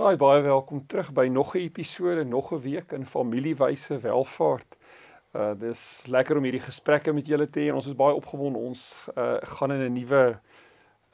Haai 0.00 0.16
baie 0.16 0.40
welkom 0.40 0.86
terug 0.88 1.10
by 1.12 1.26
nog 1.28 1.54
'n 1.54 1.58
episode, 1.58 2.24
nog 2.24 2.52
'n 2.52 2.60
week 2.60 2.92
in 2.92 3.06
familiewyse 3.06 3.98
welvaart. 3.98 4.76
Uh 5.32 5.52
dis 5.58 6.02
lekker 6.06 6.36
om 6.36 6.42
hierdie 6.42 6.60
gesprekke 6.60 7.12
met 7.12 7.26
julle 7.26 7.50
te 7.50 7.60
hê 7.60 7.68
en 7.68 7.74
ons 7.74 7.86
is 7.86 7.94
baie 7.94 8.14
opgewonde. 8.14 8.58
Ons 8.58 9.08
uh 9.16 9.36
gaan 9.42 9.72
in 9.72 9.80
'n 9.80 9.92
nuwe 9.92 10.40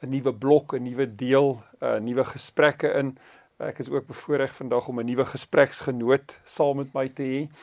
'n 0.01 0.09
nuwe 0.09 0.33
blok, 0.33 0.73
'n 0.73 0.83
nuwe 0.83 1.15
deel, 1.15 1.61
uh 1.81 1.99
nuwe 1.99 2.23
gesprekke 2.23 2.93
in. 2.93 3.17
Ek 3.57 3.79
is 3.79 3.89
ook 3.89 4.07
bevoorreg 4.07 4.55
vandag 4.55 4.87
om 4.87 4.99
'n 4.99 5.05
nuwe 5.05 5.25
gespreksgenoot 5.25 6.39
saam 6.43 6.77
met 6.77 6.93
my 6.93 7.09
te 7.09 7.23
hê. 7.23 7.57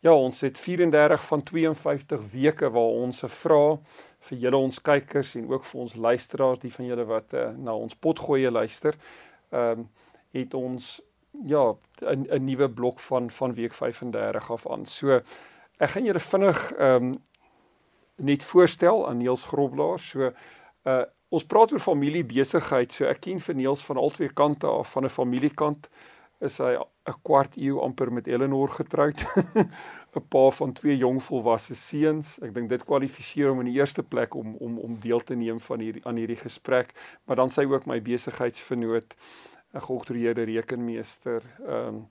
Ja, 0.00 0.14
ons 0.14 0.40
het 0.40 0.58
34 0.58 1.24
van 1.26 1.42
52 1.42 2.20
weke 2.32 2.70
waar 2.70 2.92
ons 3.02 3.22
'n 3.24 3.28
vraag 3.28 3.78
vir 4.20 4.38
julle 4.38 4.56
ons 4.56 4.82
kykers 4.82 5.34
en 5.34 5.50
ook 5.50 5.64
vir 5.64 5.80
ons 5.80 5.94
luisteraars, 5.94 6.58
die 6.58 6.72
van 6.72 6.84
julle 6.86 7.04
wat 7.04 7.32
uh, 7.32 7.48
na 7.56 7.74
ons 7.74 7.94
potgoeie 7.94 8.50
luister. 8.50 8.94
Ehm 9.50 9.78
um, 9.78 9.88
het 10.30 10.54
ons 10.54 11.00
ja 11.44 11.74
'n 12.02 12.26
'n 12.30 12.44
nuwe 12.44 12.70
blok 12.70 13.00
van 13.00 13.30
van 13.30 13.54
week 13.54 13.72
35 13.72 14.50
af 14.50 14.66
aan. 14.66 14.86
So 14.86 15.20
ek 15.78 15.90
gaan 15.90 16.04
julle 16.04 16.20
vinnig 16.20 16.72
ehm 16.72 17.04
um, 17.04 17.24
net 18.16 18.44
voorstel 18.44 19.08
aan 19.08 19.16
Niels 19.16 19.44
Groblaar. 19.44 19.98
So 19.98 20.32
uh 20.84 21.04
ons 21.28 21.44
praat 21.44 21.72
oor 21.72 21.80
familie 21.80 22.24
besigheid. 22.24 22.92
So 22.92 23.04
ek 23.04 23.20
ken 23.20 23.40
vir 23.40 23.54
Niels 23.54 23.84
van 23.84 23.96
albei 23.96 24.28
kante 24.32 24.66
af 24.66 24.92
van 24.92 25.04
'n 25.04 25.08
familiekant 25.08 25.88
is 26.40 26.58
hy 26.58 26.76
'n 26.78 27.18
kwart 27.22 27.56
eeu 27.56 27.80
amper 27.80 28.12
met 28.12 28.26
Eleanor 28.26 28.70
getroud. 28.70 29.24
'n 30.14 30.28
pa 30.28 30.50
van 30.50 30.72
twee 30.72 30.96
jong 30.96 31.22
volwasse 31.22 31.74
seuns. 31.74 32.38
Ek 32.40 32.54
dink 32.54 32.68
dit 32.68 32.84
kwalifiseer 32.84 33.48
hom 33.48 33.60
in 33.60 33.70
die 33.72 33.78
eerste 33.78 34.02
plek 34.02 34.34
om 34.34 34.54
om 34.56 34.78
om 34.78 34.98
deel 35.00 35.20
te 35.20 35.34
neem 35.34 35.60
van 35.60 35.80
hierdie 35.80 36.04
aan 36.06 36.16
hierdie 36.16 36.40
gesprek, 36.40 36.94
maar 37.24 37.36
dan 37.36 37.50
sy 37.50 37.64
ook 37.64 37.86
my 37.86 38.00
besigheidsvernoot. 38.02 39.16
'n 39.74 39.80
geoktroeëerde 39.80 40.42
rekenmeester, 40.42 41.42
ehm 41.66 41.94
um, 41.94 42.08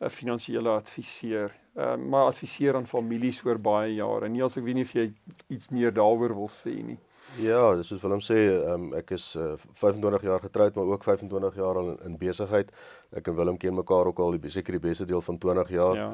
'n 0.00 0.10
finansiële 0.10 0.68
adviseur, 0.68 1.54
ehm 1.74 1.92
um, 1.92 2.08
maar 2.08 2.24
adviseer 2.24 2.74
aan 2.74 2.86
families 2.86 3.44
oor 3.44 3.58
baie 3.58 3.94
jare. 3.94 4.28
Niels, 4.28 4.56
ek 4.56 4.64
weet 4.64 4.74
nie 4.74 4.84
of 4.84 4.92
jy 4.92 5.12
iets 5.46 5.68
meer 5.68 5.92
daaroor 5.92 6.34
wil 6.34 6.48
sê 6.48 6.74
nie. 6.84 6.98
Ja, 7.36 7.74
dis 7.76 7.86
soos 7.86 8.00
Willem 8.00 8.22
sê, 8.24 8.38
um, 8.72 8.94
ek 8.96 9.10
is 9.10 9.34
uh, 9.36 9.52
eh, 9.52 9.58
25 9.74 10.22
jaar 10.22 10.40
getroud, 10.40 10.74
maar 10.74 10.84
ook 10.84 11.04
25 11.04 11.54
jaar 11.54 11.76
al 11.76 11.90
in, 11.90 11.98
in 12.04 12.16
besigheid. 12.16 12.70
Ek 13.10 13.28
en 13.28 13.36
Willem 13.36 13.56
ken 13.56 13.74
mekaar 13.74 14.06
ook 14.06 14.18
al 14.18 14.38
die 14.38 14.50
seker 14.50 14.78
die 14.78 14.88
beste 14.88 15.04
deel 15.04 15.20
van 15.20 15.38
20 15.38 15.70
jaar. 15.70 15.94
Ja. 15.94 16.08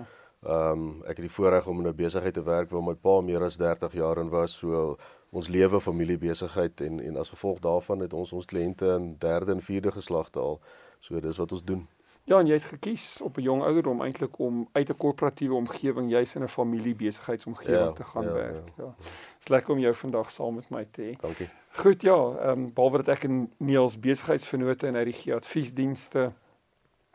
Ehm 0.44 0.70
um, 0.70 1.02
ek 1.02 1.16
het 1.16 1.24
die 1.24 1.36
voorreg 1.36 1.66
om 1.66 1.80
in 1.80 1.88
'n 1.88 1.96
besigheid 1.96 2.34
te 2.34 2.42
werk 2.42 2.70
waar 2.70 2.82
my 2.82 2.94
pa 2.94 3.20
meer 3.20 3.42
as 3.42 3.56
30 3.56 3.92
jaar 3.92 4.18
in 4.18 4.28
was, 4.28 4.52
so 4.52 4.96
ons 5.30 5.48
lewe 5.48 5.80
familie 5.80 6.18
besigheid 6.18 6.80
en 6.80 7.00
en 7.00 7.16
as 7.16 7.28
gevolg 7.28 7.58
daarvan 7.58 8.00
het 8.00 8.12
ons 8.12 8.32
ons 8.32 8.44
kliënte 8.44 8.86
in 8.86 9.16
derde 9.18 9.52
en 9.52 9.62
vierde 9.62 9.90
geslagte 9.90 10.38
al. 10.38 10.60
So 11.00 11.20
dis 11.20 11.36
wat 11.36 11.52
ons 11.52 11.64
doen. 11.64 11.88
Ja, 12.24 12.38
en 12.38 12.46
jy 12.46 12.56
het 12.56 12.64
gekies 12.64 13.20
op 13.20 13.36
'n 13.36 13.42
jong 13.42 13.62
ouderdom 13.62 14.02
eintlik 14.02 14.38
om 14.38 14.68
uit 14.72 14.88
'n 14.88 14.96
korporatiewe 14.96 15.54
omgewing 15.54 16.10
juis 16.10 16.34
in 16.34 16.42
'n 16.42 16.48
familie 16.48 16.94
besigheidsomgewing 16.94 17.86
ja, 17.86 17.92
te 17.92 18.04
gaan 18.04 18.24
ja, 18.24 18.32
werk. 18.32 18.68
Ja. 18.76 18.84
ja. 18.84 18.94
Dis 19.38 19.48
lekker 19.48 19.72
om 19.72 19.78
jou 19.78 19.94
vandag 19.94 20.30
saam 20.30 20.54
met 20.54 20.70
my 20.70 20.86
te 20.90 21.02
hê. 21.02 21.20
Dankie. 21.20 21.48
Goed, 21.74 22.02
ja, 22.02 22.16
ehm 22.16 22.50
um, 22.50 22.72
behalwe 22.72 22.96
dat 22.96 23.08
ek 23.08 23.22
in 23.22 23.52
Niels 23.56 23.98
besigheidsvennote 23.98 24.86
en 24.86 25.08
RG 25.08 25.32
adviesdienste 25.32 26.32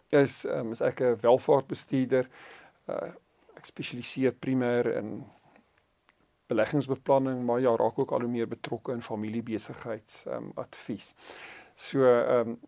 is, 0.10 0.46
ehm 0.46 0.60
um, 0.60 0.72
is 0.72 0.82
ek 0.82 1.00
'n 1.02 1.18
welvaartbestuurder. 1.22 2.28
Uh 2.90 3.10
ek 3.60 3.68
spesialiseer 3.68 4.32
primêr 4.40 4.88
in 4.96 5.24
beleggingsbeplanning, 6.50 7.42
maar 7.46 7.60
ja, 7.60 7.76
raak 7.76 8.00
ook 8.00 8.12
al 8.16 8.24
hoe 8.26 8.32
meer 8.32 8.48
betrokke 8.48 8.96
in 8.96 9.04
familiebesigheids 9.06 10.24
ehm 10.26 10.50
um, 10.50 10.52
advies. 10.56 11.14
So 11.76 12.06
ehm 12.08 12.56
um, 12.56 12.60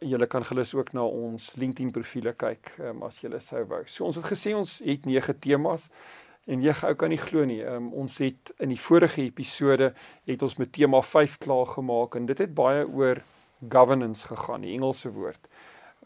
julle 0.00 0.26
kan 0.26 0.44
gerus 0.44 0.74
ook 0.74 0.92
na 0.92 1.04
ons 1.04 1.54
LinkedIn 1.60 1.90
profile 1.92 2.32
kyk 2.32 2.72
um, 2.80 3.02
as 3.04 3.20
julle 3.20 3.40
sou 3.40 3.64
wou. 3.68 3.82
So 3.86 4.04
ons 4.08 4.16
het 4.16 4.24
gesê 4.24 4.54
ons 4.56 4.78
het 4.84 5.06
9 5.06 5.38
temas 5.38 5.90
en 6.48 6.64
jy 6.64 6.72
gou 6.80 6.94
kan 7.00 7.12
nie 7.12 7.20
glo 7.20 7.44
nie. 7.48 7.60
Um, 7.64 7.92
ons 7.92 8.18
het 8.24 8.52
in 8.58 8.72
die 8.72 8.80
vorige 8.80 9.22
episode 9.22 9.92
het 10.28 10.42
ons 10.42 10.56
met 10.60 10.72
tema 10.72 11.02
5 11.02 11.38
klaar 11.44 11.66
gemaak 11.76 12.16
en 12.16 12.26
dit 12.26 12.38
het 12.38 12.54
baie 12.54 12.84
oor 12.88 13.22
governance 13.68 14.28
gegaan, 14.28 14.64
die 14.64 14.74
Engelse 14.76 15.12
woord. 15.12 15.48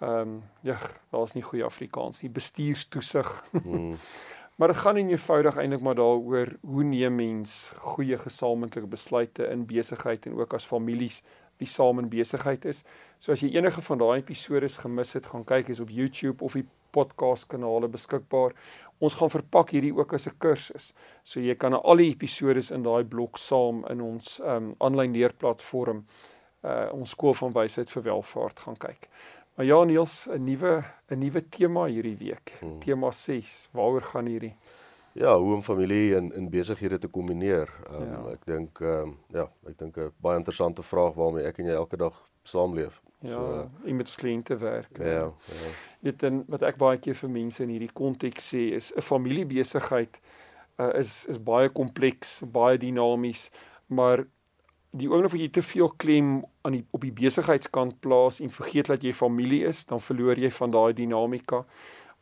Ehm 0.01 0.21
um, 0.21 0.43
ja, 0.63 0.79
daar's 1.11 1.35
nie 1.35 1.43
goeie 1.43 1.65
Afrikaans 1.65 2.23
nie, 2.23 2.31
bestuurstoesig. 2.31 3.45
Hmm. 3.51 3.97
maar 4.59 4.69
dit 4.69 4.77
gaan 4.77 4.95
nie 4.95 5.11
eenvoudig 5.11 5.57
eintlik 5.59 5.83
maar 5.83 5.95
daaroor 5.95 6.55
hoe 6.61 6.85
neem 6.85 7.15
mens 7.15 7.73
goeie 7.79 8.19
gesamentlike 8.19 8.87
besluite 8.87 9.47
in 9.47 9.67
besigheid 9.67 10.27
en 10.27 10.39
ook 10.39 10.55
as 10.55 10.67
families 10.67 11.23
wie 11.59 11.67
saam 11.67 11.99
in 11.99 12.09
besigheid 12.09 12.65
is. 12.65 12.85
So 13.19 13.33
as 13.33 13.43
jy 13.43 13.51
enige 13.57 13.83
van 13.83 13.99
daai 13.99 14.19
episode 14.21 14.69
se 14.69 14.81
gemis 14.81 15.13
het, 15.19 15.27
gaan 15.27 15.45
kyk 15.45 15.69
is 15.75 15.81
op 15.81 15.91
YouTube 15.91 16.45
of 16.45 16.55
die 16.59 16.67
podcast 16.95 17.47
kanale 17.51 17.89
beskikbaar. 17.89 18.55
Ons 18.99 19.19
gaan 19.19 19.31
verpak 19.31 19.75
hierdie 19.75 19.95
ook 19.95 20.15
as 20.15 20.27
'n 20.27 20.39
kursus. 20.39 20.93
So 21.25 21.41
jy 21.41 21.55
kan 21.55 21.75
al 21.75 21.97
die 21.97 22.11
episode 22.11 22.63
in 22.75 22.83
daai 22.83 23.05
blok 23.05 23.39
saam 23.39 23.85
in 23.91 24.01
ons 24.01 24.41
um 24.45 24.75
aanlyn 24.79 25.13
leerplatform 25.13 26.05
uh 26.65 26.89
ons 26.93 27.11
skool 27.11 27.35
van 27.35 27.53
wysheid 27.53 27.91
vir 27.91 28.03
welvaart 28.03 28.61
gaan 28.61 28.77
kyk. 28.77 29.09
Maar 29.59 29.67
ja 29.67 29.85
Niels, 29.85 30.27
'n 30.31 30.45
nuwe 30.45 30.85
'n 31.07 31.19
nuwe 31.19 31.49
tema 31.49 31.85
hierdie 31.85 32.17
week. 32.17 32.57
Hmm. 32.61 32.79
Tema 32.79 33.11
6. 33.11 33.69
Waaroor 33.73 34.03
gaan 34.03 34.27
hierdie? 34.27 34.57
Ja, 35.13 35.39
hoe 35.39 35.55
om 35.55 35.63
familie 35.63 36.17
en 36.17 36.33
in 36.33 36.51
besighede 36.51 36.99
te 36.99 37.09
kombineer. 37.09 37.75
Um, 37.91 38.05
ja. 38.11 38.31
Ek 38.31 38.45
dink 38.47 38.81
ehm 38.81 39.03
um, 39.03 39.19
ja, 39.29 39.51
ek 39.67 39.79
dink 39.79 39.97
'n 39.97 40.13
baie 40.17 40.39
interessante 40.39 40.83
vraag 40.83 41.15
waarmee 41.15 41.43
ek 41.45 41.59
en 41.59 41.65
jy 41.65 41.73
elke 41.73 41.97
dag 41.97 42.29
saamleef. 42.43 43.03
Ja, 43.21 43.33
so, 43.33 43.71
jy 43.85 43.93
met 43.93 44.15
kliënte 44.15 44.57
werk. 44.57 44.99
Ja, 44.99 45.07
ja. 45.07 45.33
ja. 45.47 45.71
Dit 46.01 46.21
dan 46.21 46.45
wat 46.47 46.63
ek 46.63 46.77
baie 46.77 46.99
keer 46.99 47.15
vir 47.15 47.31
mense 47.31 47.63
in 47.63 47.69
hierdie 47.69 47.93
konteks 47.93 48.55
sê 48.55 48.75
is 48.79 48.93
'n 48.95 49.01
familiebesigheid 49.01 50.21
uh, 50.79 50.95
is 50.95 51.27
is 51.27 51.43
baie 51.43 51.69
kompleks, 51.69 52.43
baie 52.47 52.79
dinamies, 52.79 53.51
maar 53.87 54.25
die 54.99 55.09
oomblik 55.11 55.33
wat 55.35 55.41
jy 55.41 55.51
te 55.53 55.63
veel 55.63 55.93
klem 56.01 56.33
aan 56.67 56.79
die 56.79 56.85
op 56.95 57.05
die 57.05 57.15
besigheidskant 57.15 58.01
plaas 58.05 58.41
en 58.45 58.53
vergeet 58.55 58.91
dat 58.93 59.05
jy 59.05 59.13
familie 59.17 59.65
is, 59.69 59.85
dan 59.89 60.03
verloor 60.03 60.39
jy 60.39 60.51
van 60.51 60.75
daai 60.75 60.93
dinamika 60.97 61.65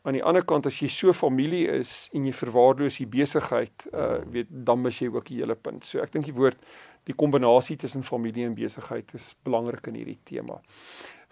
aan 0.07 0.15
die 0.15 0.23
ander 0.23 0.45
kant 0.47 0.69
as 0.69 0.77
jy 0.79 0.87
so 0.91 1.13
familie 1.15 1.65
is 1.81 2.07
en 2.15 2.27
jy 2.27 2.33
verwaarloos 2.35 2.99
die 3.01 3.09
besigheid, 3.11 3.87
uh 3.91 4.21
weet 4.31 4.51
dan 4.69 4.79
mis 4.79 5.01
jy 5.01 5.09
ook 5.11 5.27
die 5.27 5.41
hele 5.41 5.57
punt. 5.59 5.83
So 5.85 5.99
ek 6.03 6.13
dink 6.13 6.29
die 6.29 6.35
woord 6.35 6.61
die 7.07 7.15
kombinasie 7.15 7.77
tussen 7.79 8.03
familie 8.03 8.45
en 8.47 8.55
besigheid 8.55 9.13
is 9.15 9.33
belangrik 9.47 9.87
in 9.91 9.99
hierdie 9.99 10.19
tema. 10.27 10.59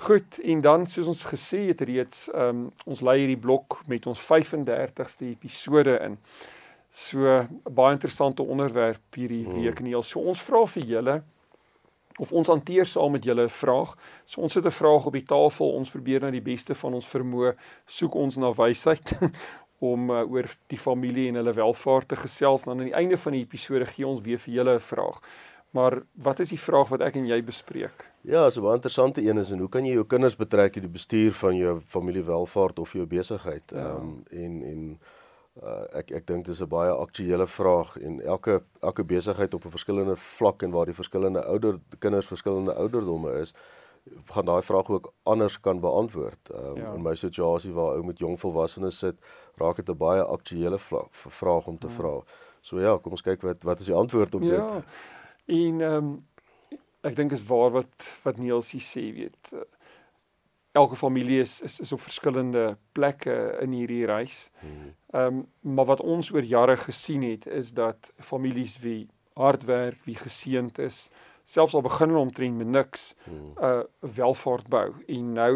Goed, 0.03 0.39
en 0.44 0.62
dan 0.63 0.85
soos 0.91 1.07
ons 1.12 1.23
gesê 1.27 1.66
het 1.69 1.83
reeds, 1.88 2.27
um 2.35 2.67
ons 2.83 3.03
lei 3.03 3.22
hierdie 3.22 3.39
blok 3.39 3.79
met 3.91 4.07
ons 4.12 4.23
35ste 4.27 5.29
episode 5.31 5.95
in. 6.03 6.19
So 6.95 7.39
baie 7.63 7.95
interessante 7.95 8.44
onderwerp 8.44 9.19
hierdie 9.19 9.45
hmm. 9.45 9.62
week 9.62 9.79
en 9.79 9.91
heel 9.91 10.03
so 10.03 10.23
ons 10.23 10.44
vra 10.44 10.66
vir 10.75 10.91
julle 10.91 11.16
of 12.20 12.31
ons 12.31 12.48
hanteer 12.48 12.86
saam 12.86 13.12
met 13.12 13.24
julle 13.24 13.44
'n 13.44 13.50
vraag. 13.50 13.96
So 14.26 14.42
ons 14.42 14.53
het 14.53 14.66
'n 14.66 14.72
vraag 14.72 15.06
op 15.06 15.14
die 15.14 15.26
tafel. 15.26 15.74
Ons 15.74 15.90
probeer 15.90 16.22
nou 16.22 16.31
die 16.31 16.42
beste 16.42 16.76
van 16.76 16.94
ons 16.94 17.08
vermoë 17.08 17.56
soek 17.86 18.16
ons 18.16 18.38
na 18.38 18.54
wysheid 18.54 19.13
om 19.92 20.10
uh, 20.10 20.31
oor 20.31 20.45
die 20.68 20.80
familie 20.80 21.28
en 21.28 21.36
hulle 21.36 21.54
welvaart 21.54 22.07
te 22.07 22.16
gesels. 22.16 22.63
Dan 22.63 22.80
aan 22.80 22.86
die 22.86 22.94
einde 22.94 23.18
van 23.18 23.31
die 23.31 23.42
episode 23.42 23.86
gee 23.86 24.07
ons 24.07 24.22
weer 24.22 24.38
vir 24.38 24.54
julle 24.54 24.75
'n 24.75 24.80
vraag. 24.80 25.19
Maar 25.75 26.04
wat 26.13 26.39
is 26.39 26.50
die 26.50 26.60
vraag 26.60 26.88
wat 26.88 27.01
ek 27.01 27.16
en 27.16 27.25
jy 27.28 27.42
bespreek? 27.44 28.12
Ja, 28.22 28.50
so 28.50 28.69
'n 28.69 28.74
interessante 28.74 29.22
een 29.22 29.38
is 29.38 29.51
en 29.51 29.60
hoe 29.60 29.69
kan 29.69 29.86
jy 29.86 29.94
jou 29.94 30.06
kinders 30.06 30.36
betrek 30.36 30.75
in 30.75 30.81
die 30.81 30.92
bestuur 30.92 31.31
van 31.31 31.56
jou 31.56 31.81
familiewelvaart 31.86 32.80
of 32.80 32.94
jou 32.94 33.06
besigheid? 33.06 33.63
Ja. 33.72 33.78
Ehm 33.78 33.86
ja. 33.86 33.95
um, 33.95 34.24
en 34.30 34.63
en 34.63 35.00
Uh, 35.63 35.86
ek 35.96 36.12
ek 36.12 36.25
dink 36.28 36.46
dis 36.46 36.60
'n 36.60 36.68
baie 36.68 36.92
aktuële 36.92 37.48
vraag 37.48 37.96
en 37.98 38.19
elke 38.22 38.63
elke 38.81 39.04
besigheid 39.04 39.54
op 39.54 39.66
'n 39.66 39.72
verskillende 39.72 40.16
vlak 40.16 40.63
en 40.63 40.72
waar 40.72 40.86
die 40.86 40.94
verskillende 40.94 41.46
ouder 41.46 41.80
kinders 42.00 42.28
verskillende 42.28 42.74
ouderdomme 42.74 43.31
is, 43.40 43.54
gaan 44.25 44.46
daai 44.46 44.62
vraag 44.62 44.90
ook 44.90 45.13
anders 45.24 45.60
kan 45.60 45.80
beantwoord. 45.80 46.50
Um, 46.52 46.78
ja. 46.78 46.94
In 46.94 47.02
my 47.02 47.16
situasie 47.16 47.74
waar 47.74 47.96
ou 47.96 48.04
met 48.04 48.19
jong 48.19 48.40
volwassenes 48.40 48.98
sit, 48.98 49.16
raak 49.56 49.75
dit 49.75 49.90
'n 49.90 49.98
baie 49.98 50.24
aktuële 50.24 50.80
vraag 51.12 51.68
om 51.68 51.78
te 51.78 51.88
ja. 51.88 51.94
vra. 51.94 52.24
So 52.62 52.80
ja, 52.80 52.98
kom 52.98 53.12
ons 53.12 53.22
kyk 53.22 53.42
wat 53.42 53.63
wat 53.63 53.80
is 53.80 53.86
die 53.86 53.96
antwoord 53.96 54.36
op 54.36 54.42
ja. 54.42 54.50
dit? 54.50 54.60
Ja. 54.60 54.84
En 55.46 55.81
ehm 55.81 56.06
um, 56.06 56.25
ek 57.01 57.16
dink 57.16 57.31
is 57.31 57.46
waar 57.46 57.69
wat 57.69 58.06
wat 58.24 58.38
Niels 58.38 58.74
sê, 58.75 59.13
weet. 59.13 59.54
Elke 60.75 60.95
familie 60.95 61.39
is, 61.39 61.62
is 61.62 61.80
is 61.80 61.92
op 61.92 62.01
verskillende 62.01 62.77
plekke 62.92 63.57
in 63.62 63.72
hierdie 63.72 64.06
reis. 64.06 64.50
Hmm. 64.60 64.94
Ehm 65.16 65.25
um, 65.25 65.45
maar 65.75 65.86
wat 65.86 66.01
ons 66.01 66.31
oor 66.33 66.44
jare 66.44 66.77
gesien 66.77 67.24
het 67.24 67.48
is 67.48 67.72
dat 67.74 68.12
families 68.19 68.80
wie 68.80 69.07
hard 69.33 69.63
werk, 69.63 70.04
wie 70.04 70.16
geseënd 70.16 70.80
is, 70.80 71.10
selfs 71.44 71.74
al 71.74 71.81
begin 71.81 72.10
hulle 72.10 72.19
omtrent 72.19 72.57
met 72.57 72.68
niks, 72.68 73.16
uh 73.62 73.83
welvaart 74.00 74.68
bou 74.68 74.92
en 75.07 75.33
nou 75.33 75.56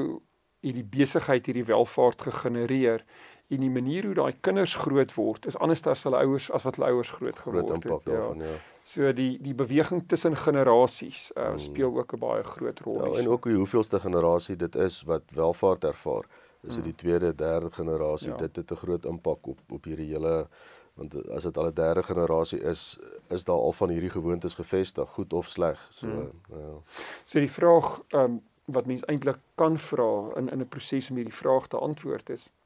hierdie 0.59 0.85
besigheid 0.85 1.45
hierdie 1.45 1.65
welvaart 1.65 2.21
gegenereer 2.21 3.03
en 3.49 3.63
die 3.63 3.71
manier 3.73 4.05
hoe 4.05 4.17
daai 4.17 4.33
kinders 4.45 4.75
groot 4.75 5.13
word 5.15 5.47
is 5.49 5.57
anders 5.57 5.85
as 5.87 6.03
hulle 6.05 6.19
ouers 6.21 6.49
as 6.51 6.65
wat 6.67 6.77
hulle 6.77 6.91
ouers 6.93 7.11
groot 7.17 7.39
geword 7.39 7.71
het. 7.73 7.87
Ja. 7.87 7.99
daarvan 8.05 8.43
ja. 8.45 8.57
So 8.89 9.11
die 9.13 9.37
die 9.41 9.53
beweging 9.53 10.07
tussen 10.07 10.35
generasies 10.35 11.31
uh, 11.37 11.49
Hmm. 11.49 11.59
speel 11.59 11.97
ook 11.97 12.13
'n 12.13 12.19
baie 12.19 12.43
groot 12.43 12.79
rol. 12.79 13.13
Ja, 13.13 13.19
en 13.19 13.27
ook 13.29 13.43
die 13.43 13.55
hoeveelste 13.55 13.99
generasie 13.99 14.55
dit 14.55 14.75
is 14.75 15.03
wat 15.05 15.21
welvaart 15.33 15.83
ervaar. 15.83 16.25
Is 16.61 16.75
dit 16.75 16.83
die 16.83 16.95
tweede, 16.95 17.35
derde 17.35 17.71
generasie, 17.71 18.31
Hmm. 18.31 18.39
Ja. 18.39 18.47
dit 18.47 18.55
het 18.55 18.71
'n 18.71 18.75
groot 18.75 19.05
impak 19.05 19.47
op 19.47 19.59
op 19.69 19.83
hierdie 19.83 20.09
hele 20.13 20.47
want 20.95 21.29
as 21.29 21.43
dit 21.43 21.57
al 21.57 21.65
'n 21.67 21.73
derde 21.73 22.03
generasie 22.03 22.59
is, 22.61 22.97
is 23.29 23.43
daar 23.43 23.55
al 23.55 23.71
van 23.73 23.89
hierdie 23.89 24.09
gewoontes 24.09 24.55
gevestig, 24.55 25.09
goed 25.09 25.33
of 25.33 25.47
sleg. 25.47 25.87
So 25.91 26.07
Hmm. 26.07 26.31
ja. 26.49 26.81
So 27.25 27.39
die 27.39 27.51
vraag 27.51 28.01
um, 28.13 28.41
wat 28.65 28.85
mens 28.85 29.05
eintlik 29.05 29.37
kan 29.55 29.77
vra 29.77 30.29
in 30.35 30.49
in 30.49 30.59
'n 30.61 30.67
proses 30.67 31.09
om 31.09 31.15
hierdie 31.15 31.33
vraag 31.33 31.67
te 31.67 31.77
antwoord 31.77 32.29
is 32.29 32.43
Ehm 32.45 32.58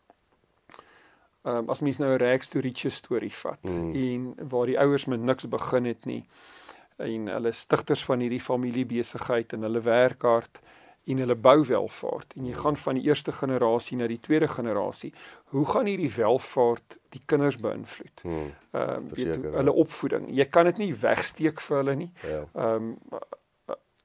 um, 1.45 1.69
as 1.69 1.81
mens 1.81 1.97
nou 1.97 2.11
'n 2.13 2.17
rags 2.21 2.47
to 2.47 2.59
riches 2.59 2.95
storie 2.95 3.31
vat 3.33 3.63
Mm. 3.63 3.93
en 3.93 4.49
waar 4.49 4.65
die 4.65 4.79
ouers 4.79 5.05
met 5.05 5.19
niks 5.21 5.47
begin 5.47 5.85
het 5.85 6.05
nie 6.05 6.23
en 6.97 7.27
hulle 7.27 7.51
stigters 7.51 8.05
van 8.05 8.19
hierdie 8.19 8.41
familiebesigheid 8.41 9.53
en 9.53 9.61
hulle 9.61 9.81
werk 9.81 10.21
hard 10.21 10.59
en 11.05 11.17
hulle 11.17 11.35
bou 11.35 11.65
welvaart 11.65 12.33
en 12.37 12.45
jy 12.45 12.53
gaan 12.53 12.77
van 12.77 12.95
die 12.95 13.03
eerste 13.03 13.31
generasie 13.31 13.97
na 13.97 14.07
die 14.07 14.19
tweede 14.19 14.47
generasie 14.47 15.13
hoe 15.45 15.65
gaan 15.65 15.85
hierdie 15.85 16.13
welvaart 16.15 16.99
die 17.09 17.21
kinders 17.25 17.57
beïnvloed 17.57 18.21
Hmm. 18.23 18.53
ehm 18.71 18.89
um, 18.89 19.09
weet 19.09 19.35
hoe- 19.35 19.51
ja. 19.51 19.57
hulle 19.57 19.71
opvoeding 19.73 20.29
jy 20.31 20.45
kan 20.45 20.65
dit 20.65 20.77
nie 20.77 20.93
wegsteek 20.95 21.59
vir 21.61 21.77
hulle 21.77 21.95
nie 21.95 22.11
Ja. 22.23 22.45
ehm 22.55 22.75
um, 22.75 22.97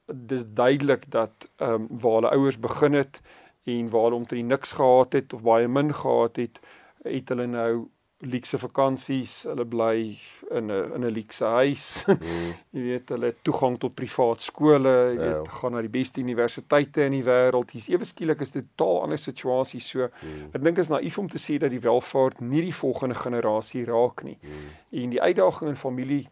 dis 0.06 0.44
duidelik 0.46 1.11
dat 1.11 1.49
ehm 1.56 1.73
um, 1.73 1.87
waar 1.90 2.12
hulle 2.14 2.31
ouers 2.31 2.58
begin 2.61 2.93
het 2.93 3.20
en 3.64 3.90
waar 3.90 4.02
hulle 4.02 4.14
omtrent 4.17 4.46
niks 4.49 4.73
gehad 4.73 5.12
het 5.12 5.32
of 5.32 5.43
baie 5.43 5.69
min 5.69 5.94
gehad 5.94 6.37
het, 6.37 6.61
het 7.05 7.29
hulle 7.29 7.47
nou 7.47 7.89
luukse 8.21 8.59
vakansies, 8.59 9.43
hulle 9.47 9.65
bly 9.65 10.19
in 10.50 10.71
'n 10.71 10.93
in 10.95 11.05
'n 11.05 11.12
luukse 11.15 11.45
huis. 11.45 12.05
Hmm. 12.09 12.55
jy 12.73 12.81
weet, 12.83 13.09
hulle 13.09 13.27
het 13.27 13.37
toegang 13.45 13.79
tot 13.79 13.95
privaat 13.95 14.43
skole, 14.43 14.89
jy 15.15 15.15
Ja. 15.23 15.39
weet, 15.39 15.49
gaan 15.49 15.73
na 15.73 15.81
die 15.81 15.89
beste 16.00 16.21
universiteite 16.21 17.03
in 17.05 17.12
die 17.12 17.23
wêreld. 17.23 17.71
Hier's 17.71 17.89
ewe 17.89 18.05
skielik 18.05 18.41
is 18.41 18.50
dit 18.50 18.65
'n 18.65 18.71
totaal 18.77 19.03
ander 19.03 19.19
situasie. 19.19 19.81
So 19.81 20.09
Hmm. 20.21 20.50
ek 20.53 20.62
dink 20.65 20.79
is 20.79 20.89
naïef 20.89 21.19
om 21.19 21.29
te 21.29 21.39
sê 21.39 21.59
dat 21.59 21.71
die 21.71 21.81
welvaart 21.81 22.41
nie 22.41 22.62
die 22.62 22.75
volgende 22.75 23.15
generasie 23.15 23.85
raak 23.85 24.23
nie. 24.25 24.39
Hmm. 24.41 25.00
En 25.03 25.11
die 25.11 25.21
uitdaging 25.23 25.71
in 25.71 25.77
familie 25.77 26.29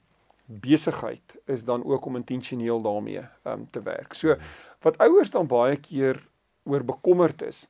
besigheid 0.48 1.36
is 1.46 1.64
dan 1.64 1.84
ook 1.84 2.04
om 2.04 2.16
intentioneel 2.16 2.82
daarmee 2.82 3.22
um, 3.44 3.66
te 3.70 3.80
werk. 3.82 4.14
So 4.14 4.36
wat 4.80 4.98
ouers 4.98 5.30
dan 5.30 5.46
baie 5.46 5.76
keer 5.76 6.28
oor 6.64 6.84
bekommerd 6.84 7.42
is 7.42 7.68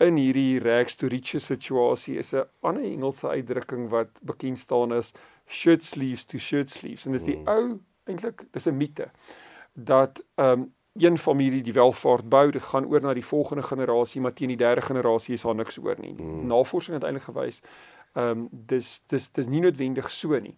in 0.00 0.16
hierdie 0.16 0.58
rags 0.64 0.94
to 0.96 1.06
riches 1.08 1.44
situasie 1.50 2.18
is 2.18 2.32
'n 2.34 2.44
ander 2.60 2.82
Engelse 2.84 3.28
uitdrukking 3.28 3.88
wat 3.88 4.08
bekend 4.22 4.58
staan 4.58 4.92
as 4.92 5.12
shirt 5.48 5.84
sleeves 5.84 6.24
to 6.24 6.38
shirt 6.38 6.70
sleeves 6.70 7.06
en 7.06 7.12
dis 7.12 7.24
die 7.24 7.36
Mm. 7.36 7.48
ou 7.48 7.80
eintlik 8.06 8.44
dis 8.52 8.66
'n 8.66 8.76
mite 8.76 9.10
dat 9.74 10.22
um 10.36 10.72
een 10.98 11.18
familie 11.18 11.62
die 11.62 11.72
welvaart 11.72 12.28
bou, 12.28 12.50
dit 12.50 12.62
gaan 12.62 12.84
oor 12.86 13.00
na 13.00 13.14
die 13.14 13.24
volgende 13.24 13.62
generasie, 13.62 14.20
maar 14.20 14.32
teen 14.34 14.48
die 14.48 14.56
derde 14.56 14.80
generasie 14.82 15.34
is 15.34 15.42
daar 15.42 15.54
niks 15.54 15.78
oor 15.78 15.96
nie. 16.00 16.12
Mm. 16.12 16.46
Navorsing 16.46 16.94
het 16.94 17.04
eintlik 17.04 17.22
gewys 17.34 17.60
ehm 18.14 18.30
um, 18.38 18.48
dis 18.52 19.00
dis 19.06 19.28
dis 19.32 19.46
nie 19.46 19.60
noodwendig 19.60 20.10
so 20.10 20.38
nie. 20.38 20.56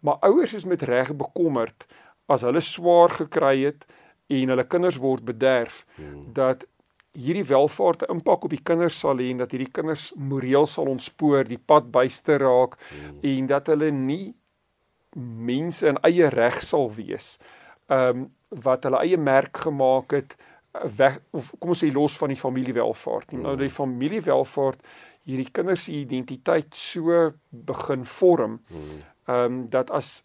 Maar 0.00 0.16
ouers 0.20 0.54
is 0.54 0.64
met 0.64 0.82
reg 0.82 1.16
bekommerd 1.16 1.86
as 2.26 2.40
hulle 2.40 2.60
swaar 2.60 3.10
gekry 3.10 3.64
het 3.64 3.84
en 4.26 4.48
hulle 4.48 4.64
kinders 4.66 4.96
word 4.96 5.24
bederf 5.24 5.86
Hmm. 5.96 6.32
dat 6.32 6.66
hierdie 7.14 7.44
welvaart 7.46 8.02
'n 8.02 8.12
impak 8.16 8.44
op 8.44 8.50
die 8.50 8.62
kinders 8.62 8.98
sal 8.98 9.16
hê 9.18 9.30
en 9.30 9.38
dat 9.38 9.50
hierdie 9.52 9.70
kinders 9.72 10.12
moreel 10.16 10.66
sal 10.66 10.86
ontspoor, 10.88 11.44
die 11.44 11.58
pad 11.58 11.90
byste 11.92 12.38
raak 12.38 12.76
Hmm. 12.90 13.18
en 13.22 13.46
dat 13.46 13.66
hulle 13.66 13.90
nie 13.90 14.34
mense 15.16 15.86
in 15.86 15.98
eie 16.02 16.28
reg 16.30 16.62
sal 16.62 16.90
wees. 16.94 17.38
Ehm 17.88 18.08
um, 18.24 18.30
wat 18.64 18.84
hulle 18.86 18.98
eie 19.02 19.16
merk 19.18 19.56
gemaak 19.56 20.12
het 20.14 20.36
uh, 20.38 20.84
weg 20.96 21.18
of 21.32 21.52
kom 21.58 21.70
ons 21.70 21.82
sê 21.84 21.92
los 21.92 22.16
van 22.16 22.28
die 22.28 22.36
familiewelvaart 22.38 23.32
nie. 23.32 23.40
Nou 23.42 23.52
Mm. 23.54 23.58
die 23.58 23.68
familiewelvaart 23.70 24.78
hierdie 25.26 25.50
kinders 25.52 25.84
se 25.84 25.92
identiteit 25.92 26.74
so 26.74 27.32
begin 27.50 28.04
vorm 28.04 28.60
Hmm. 28.68 29.02
ehm 29.26 29.44
um, 29.52 29.68
dat 29.70 29.90
as 29.90 30.22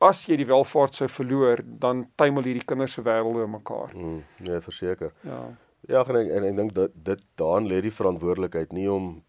as 0.00 0.26
jy 0.26 0.36
die 0.36 0.46
welvaart 0.46 0.94
sou 0.94 1.08
verloor, 1.08 1.58
dan 1.62 2.06
tuimel 2.16 2.42
hierdie 2.42 2.64
kinders 2.64 2.92
se 2.92 3.02
wêrelde 3.02 3.46
mekaar. 3.46 3.90
Hmm. 3.92 4.22
Nee, 4.38 4.60
verseker. 4.60 5.12
Ja. 5.24 5.42
Ja, 5.88 6.04
en 6.06 6.16
ek, 6.16 6.28
en 6.30 6.44
ek 6.44 6.56
dink 6.56 6.74
dat 6.74 6.90
dit 6.94 7.20
daarin 7.40 7.66
lê 7.68 7.80
die 7.80 7.92
verantwoordelikheid 7.94 8.72
nie 8.72 8.90
om 8.92 9.22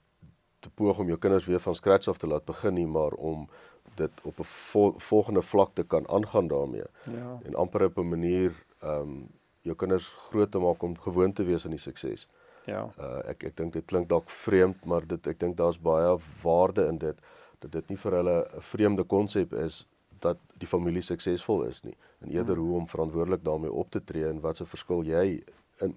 te 0.60 0.70
poog 0.70 1.00
om 1.00 1.08
jou 1.08 1.18
kinders 1.18 1.46
weer 1.46 1.60
van 1.60 1.76
scratch 1.76 2.08
af 2.08 2.18
te 2.18 2.28
laat 2.28 2.46
begin 2.46 2.74
nie, 2.74 2.88
maar 2.88 3.12
om 3.18 3.48
dit 3.96 4.12
op 4.24 4.40
'n 4.40 4.44
vol, 4.44 4.94
volgende 4.98 5.42
vlak 5.42 5.74
te 5.76 5.84
kan 5.84 6.08
aangaan 6.10 6.48
daarmee 6.48 6.84
Ja. 7.12 7.40
en 7.44 7.56
amper 7.56 7.86
op 7.86 7.98
'n 7.98 8.10
manier 8.10 8.52
ehm 8.82 9.02
um, 9.02 9.30
jou 9.62 9.76
kinders 9.76 10.08
groot 10.08 10.52
te 10.52 10.60
maak 10.60 10.84
om 10.84 10.98
gewoon 10.98 11.34
te 11.34 11.44
wees 11.44 11.66
aan 11.66 11.72
die 11.72 11.80
sukses. 11.80 12.28
Ja. 12.66 12.90
Uh 13.00 13.30
ek 13.30 13.44
ek 13.44 13.58
dink 13.58 13.74
dit 13.74 13.86
klink 13.86 14.10
dalk 14.10 14.30
vreemd, 14.30 14.86
maar 14.86 15.08
dit 15.08 15.28
ek 15.28 15.40
dink 15.40 15.58
daar's 15.58 15.80
baie 15.82 16.18
waarde 16.44 16.86
in 16.88 16.98
dit 16.98 17.16
dat 17.60 17.72
dit 17.72 17.90
nie 17.90 17.98
vir 17.98 18.12
hulle 18.12 18.46
'n 18.56 18.62
vreemde 18.62 19.04
konsep 19.04 19.54
is 19.54 19.88
dat 20.20 20.38
die 20.58 20.68
familie 20.68 21.02
suksesvol 21.02 21.64
is 21.64 21.82
nie 21.84 21.96
en 22.20 22.30
eerder 22.30 22.56
hoe 22.58 22.76
om 22.78 22.88
verantwoordelik 22.88 23.44
daarmee 23.44 23.72
op 23.72 23.90
te 23.92 24.04
tree 24.04 24.28
en 24.28 24.40
wat 24.42 24.58
se 24.58 24.66
verskil 24.66 25.04
jy 25.04 25.44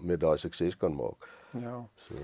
met 0.01 0.21
daai 0.21 0.39
sukses 0.39 0.77
kan 0.77 0.95
maak. 0.95 1.29
Ja. 1.59 1.87
So 2.09 2.15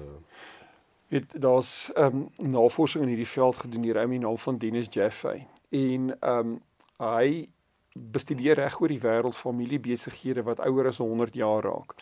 Weet 1.10 1.40
daar's 1.42 1.90
ehm 1.92 2.30
um, 2.38 2.50
navorsing 2.50 3.02
in 3.02 3.08
hierdie 3.08 3.28
veld 3.28 3.56
gedoen 3.56 3.82
deur 3.82 4.06
'n 4.06 4.12
ou 4.12 4.18
naam 4.18 4.38
van 4.38 4.58
Dennis 4.58 4.86
Jaffe 4.90 5.46
en 5.68 6.16
ehm 6.20 6.38
um, 6.38 6.62
hy 6.96 7.48
bestudeer 7.92 8.54
reg 8.54 8.80
oor 8.80 8.88
die 8.88 9.00
wêreld 9.00 9.36
familiebesighede 9.36 10.42
wat 10.42 10.60
ouer 10.60 10.86
as 10.86 10.98
100 10.98 11.34
jaar 11.34 11.62
raak. 11.62 11.94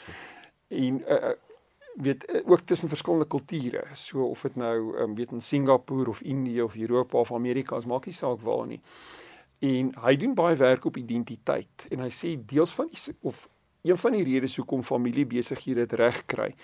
En 0.69 1.01
uh, 1.09 1.31
weet 1.95 2.29
uh, 2.31 2.51
ook 2.51 2.61
tussen 2.61 2.89
verskillende 2.89 3.27
kulture. 3.27 3.85
So 3.95 4.25
of 4.25 4.41
dit 4.41 4.57
nou 4.57 4.99
um, 4.99 5.15
weet 5.15 5.33
in 5.33 5.43
Singapore 5.43 6.09
of 6.09 6.21
Indië 6.21 6.63
of 6.63 6.77
Europa 6.77 7.19
of 7.19 7.33
Amerika, 7.33 7.77
as 7.77 7.87
maak 7.87 8.07
nie 8.07 8.15
saak 8.15 8.41
waar 8.41 8.67
nie. 8.67 8.81
En 9.59 9.95
hy 10.05 10.17
doen 10.17 10.35
baie 10.35 10.57
werk 10.57 10.85
op 10.85 10.97
identiteit 10.97 11.87
en 11.91 12.05
hy 12.05 12.11
sê 12.11 12.37
deels 12.47 12.75
van 12.75 12.87
die 12.93 13.17
of 13.21 13.49
een 13.89 13.99
van 13.99 14.13
die 14.13 14.25
redes 14.25 14.57
hoekom 14.57 14.83
familiebesighede 14.83 15.87
dit 15.87 15.93
reg 16.01 16.25
kry 16.27 16.55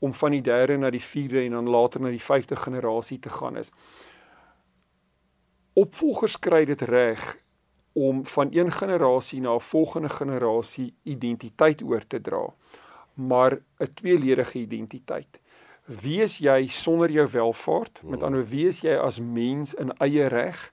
om 0.00 0.14
van 0.14 0.32
die 0.32 0.42
derde 0.42 0.78
na 0.80 0.90
die 0.90 1.02
vierde 1.02 1.42
en 1.44 1.58
dan 1.58 1.68
later 1.68 2.00
na 2.00 2.12
die 2.12 2.22
vyfde 2.22 2.56
generasie 2.56 3.18
te 3.18 3.28
gaan 3.28 3.58
is. 3.60 3.68
Opvolgers 5.76 6.38
kry 6.38 6.64
dit 6.64 6.82
reg 6.88 7.36
om 7.92 8.24
van 8.26 8.48
een 8.54 8.72
generasie 8.72 9.40
na 9.40 9.54
'n 9.54 9.60
volgende 9.60 10.08
generasie 10.08 10.94
identiteit 11.02 11.82
oor 11.82 12.06
te 12.06 12.20
dra, 12.20 12.54
maar 13.14 13.60
'n 13.78 13.94
tweeledige 13.94 14.58
identiteit. 14.58 15.40
Wie 15.84 16.22
is 16.22 16.38
jy 16.38 16.66
sonder 16.66 17.10
jou 17.10 17.28
welvaart? 17.30 18.00
Met 18.04 18.22
ander 18.22 18.44
wie 18.48 18.66
is 18.66 18.80
jy 18.80 18.96
as 18.96 19.20
mens 19.20 19.74
in 19.74 19.92
eie 19.98 20.26
reg? 20.26 20.72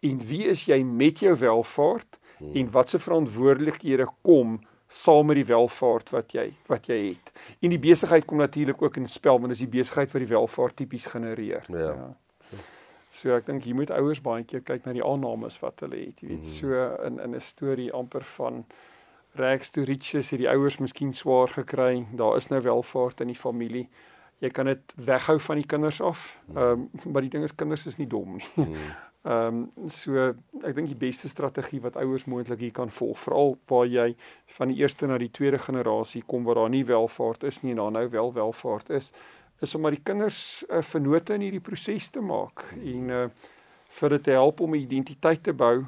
En 0.00 0.20
wie 0.26 0.46
is 0.46 0.64
jy 0.64 0.82
met 0.82 1.18
jou 1.18 1.36
welvaart? 1.38 2.18
En 2.54 2.70
watse 2.70 2.98
verantwoordelikhede 2.98 4.06
kom 4.22 4.60
saam 4.88 5.26
met 5.26 5.36
die 5.36 5.46
welvaart 5.48 6.10
wat 6.10 6.32
jy 6.32 6.48
wat 6.66 6.88
jy 6.88 6.98
het. 7.10 7.32
En 7.60 7.70
die 7.70 7.80
besigheid 7.80 8.24
kom 8.24 8.40
natuurlik 8.40 8.82
ook 8.82 8.96
in 8.96 9.08
spel 9.08 9.38
want 9.38 9.52
dis 9.52 9.64
die 9.66 9.76
besigheid 9.78 10.12
wat 10.12 10.24
die 10.24 10.32
welvaart 10.32 10.76
tipies 10.76 11.06
genereer. 11.12 11.64
Ja. 11.68 11.94
So 13.10 13.32
ek 13.36 13.46
dink 13.48 13.64
jy 13.64 13.74
moet 13.76 13.90
ouers 13.90 14.20
baie 14.24 14.44
keer 14.48 14.62
kyk 14.64 14.86
na 14.86 14.94
die 14.96 15.04
aannames 15.04 15.58
wat 15.60 15.80
hulle 15.84 15.96
het, 15.96 16.22
jy 16.22 16.28
weet. 16.28 16.44
Mhm. 16.44 16.52
So 16.52 17.06
in 17.06 17.20
in 17.20 17.34
'n 17.34 17.40
storie 17.40 17.92
amper 17.92 18.24
van 18.36 18.64
rags 19.34 19.70
to 19.70 19.82
riches 19.82 20.30
het 20.30 20.40
die 20.40 20.48
ouers 20.48 20.78
miskien 20.78 21.12
swaar 21.12 21.48
gekry. 21.48 22.06
Daar 22.12 22.36
is 22.36 22.48
nou 22.48 22.60
welvaart 22.62 23.20
in 23.20 23.26
die 23.26 23.36
familie. 23.36 23.88
Jy 24.38 24.48
kan 24.48 24.66
dit 24.66 24.94
weghou 24.96 25.38
van 25.40 25.56
die 25.56 25.66
kinders 25.66 26.00
af. 26.00 26.38
Mhm. 26.46 26.58
Ehm 26.58 26.88
um, 27.04 27.12
maar 27.12 27.22
die 27.22 27.30
ding 27.30 27.44
is 27.44 27.54
kinders 27.54 27.86
is 27.86 27.96
nie 27.96 28.06
dom 28.06 28.36
nie. 28.36 28.66
Ehm 29.26 29.64
um, 29.76 29.88
so 29.90 30.14
ek 30.62 30.76
dink 30.76 30.88
die 30.88 30.98
beste 30.98 31.28
strategie 31.28 31.80
wat 31.82 31.96
ouers 31.98 32.24
moontlik 32.30 32.60
hier 32.62 32.72
kan 32.72 32.90
volg, 32.90 33.18
veral 33.18 33.56
waar 33.66 33.86
jy 33.86 34.14
van 34.58 34.70
die 34.70 34.78
eerste 34.78 35.06
na 35.06 35.18
die 35.18 35.30
tweede 35.30 35.58
generasie 35.58 36.22
kom 36.22 36.44
waar 36.44 36.54
daar 36.54 36.70
nie 36.70 36.84
welvaart 36.86 37.42
is 37.42 37.62
nie 37.62 37.74
en 37.74 37.82
daar 37.82 37.92
nou 37.92 38.08
wel 38.08 38.32
welvaart 38.32 38.90
is, 38.90 39.12
is 39.60 39.74
om 39.74 39.82
maar 39.82 39.96
die 39.96 40.04
kinders 40.04 40.64
'n 40.68 40.78
uh, 40.78 40.82
vennote 40.82 41.34
in 41.34 41.40
hierdie 41.40 41.66
proses 41.70 42.08
te 42.08 42.20
maak 42.20 42.62
en 42.78 43.10
uh 43.10 43.28
vir 43.88 44.10
dit 44.10 44.22
te 44.22 44.30
help 44.30 44.60
om 44.60 44.74
'n 44.74 44.84
identiteit 44.84 45.42
te 45.42 45.52
bou 45.52 45.86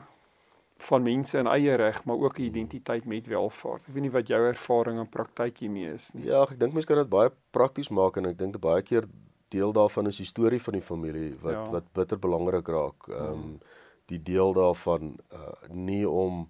van 0.80 1.02
mense 1.02 1.38
in 1.38 1.46
eie 1.46 1.74
reg, 1.74 2.04
maar 2.04 2.16
ook 2.16 2.38
'n 2.38 2.42
identiteit 2.42 3.04
met 3.04 3.26
welvaart. 3.26 3.82
Ek 3.88 3.94
weet 3.94 4.02
nie 4.02 4.10
wat 4.10 4.28
jou 4.28 4.46
ervaring 4.46 4.98
en 4.98 5.08
praktyk 5.08 5.58
hiermee 5.58 5.92
is 5.92 6.12
nie. 6.12 6.24
Ja, 6.24 6.42
ek 6.42 6.58
dink 6.58 6.72
mense 6.72 6.86
kan 6.86 6.96
dit 6.96 7.08
baie 7.08 7.30
prakties 7.50 7.88
maak 7.88 8.16
en 8.16 8.26
ek 8.26 8.38
dink 8.38 8.60
baie 8.60 8.82
keer 8.82 9.04
deel 9.50 9.72
daarvan 9.72 10.06
is 10.06 10.16
die 10.22 10.28
storie 10.28 10.62
van 10.62 10.78
die 10.78 10.86
familie 10.86 11.30
wat 11.42 11.52
ja. 11.52 11.68
wat 11.70 11.92
bitter 11.92 12.18
belangrik 12.18 12.68
raak. 12.68 13.08
Ehm 13.08 13.44
um, 13.44 13.60
die 14.10 14.22
deel 14.22 14.52
daarvan 14.52 15.12
uh, 15.32 15.52
nie 15.70 16.08
om 16.08 16.48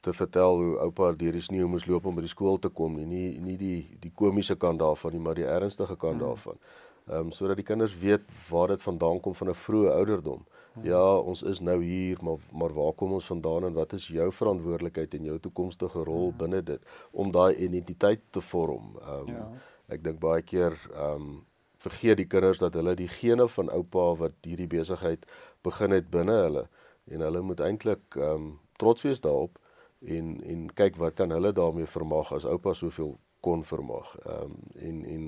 te 0.00 0.12
vertel 0.12 0.56
hoe 0.56 0.78
oupa 0.86 1.10
deur 1.12 1.36
die 1.36 1.44
sneeu 1.44 1.66
moes 1.68 1.84
loop 1.86 2.06
om 2.08 2.16
by 2.16 2.24
die 2.24 2.32
skool 2.32 2.56
te 2.58 2.70
kom 2.72 2.96
nie, 2.96 3.04
nie 3.06 3.40
nie 3.40 3.58
die 3.60 3.98
die 4.00 4.12
komiese 4.22 4.56
kant 4.56 4.80
daarvan 4.80 5.12
nie, 5.14 5.20
maar 5.26 5.38
die 5.38 5.46
ernstige 5.46 5.96
kant 5.96 6.18
hmm. 6.18 6.24
daarvan. 6.24 6.58
Ehm 7.10 7.28
um, 7.28 7.30
sodat 7.36 7.60
die 7.60 7.66
kinders 7.66 7.94
weet 7.98 8.24
waar 8.48 8.72
dit 8.74 8.82
vandaan 8.82 9.20
kom 9.20 9.34
van 9.34 9.52
'n 9.52 9.60
vroeë 9.66 9.92
ouderdom. 9.98 10.42
Hmm. 10.72 10.84
Ja, 10.88 11.04
ons 11.18 11.42
is 11.42 11.60
nou 11.60 11.78
hier, 11.84 12.18
maar 12.22 12.38
maar 12.52 12.72
waar 12.72 12.92
kom 12.92 13.12
ons 13.12 13.26
vandaan 13.26 13.64
en 13.64 13.72
wat 13.72 13.92
is 13.92 14.08
jou 14.08 14.32
verantwoordelikheid 14.32 15.14
en 15.14 15.24
jou 15.24 15.38
toekomstige 15.38 16.04
rol 16.04 16.28
hmm. 16.28 16.38
binne 16.38 16.62
dit 16.62 16.80
om 17.10 17.30
daai 17.30 17.54
identiteit 17.54 18.20
te 18.30 18.40
vorm? 18.40 18.96
Ehm 19.00 19.28
um, 19.28 19.34
ja. 19.34 19.48
ek 19.88 20.04
dink 20.04 20.20
baie 20.20 20.42
keer 20.42 20.78
ehm 20.94 21.14
um, 21.14 21.40
vergeet 21.82 22.16
die 22.16 22.28
kinders 22.34 22.58
dat 22.62 22.74
hulle 22.78 22.94
die 22.98 23.10
gene 23.10 23.48
van 23.48 23.70
oupa 23.70 24.06
wat 24.24 24.46
hierdie 24.46 24.70
besigheid 24.70 25.26
begin 25.66 25.94
het 25.96 26.10
binne 26.10 26.38
hulle 26.44 26.68
en 27.10 27.24
hulle 27.26 27.42
moet 27.42 27.60
eintlik 27.60 28.18
ehm 28.18 28.34
um, 28.34 28.52
trots 28.82 29.04
wees 29.06 29.20
daarop 29.22 29.58
en 30.16 30.38
en 30.52 30.66
kyk 30.74 30.96
wat 30.98 31.14
kan 31.14 31.30
hulle 31.30 31.52
daarmee 31.52 31.86
vermag 31.86 32.32
as 32.34 32.46
oupa 32.46 32.74
soveel 32.74 33.18
kon 33.40 33.64
vermag. 33.64 34.14
Ehm 34.26 34.42
um, 34.42 34.56
en 34.88 35.04
en 35.14 35.26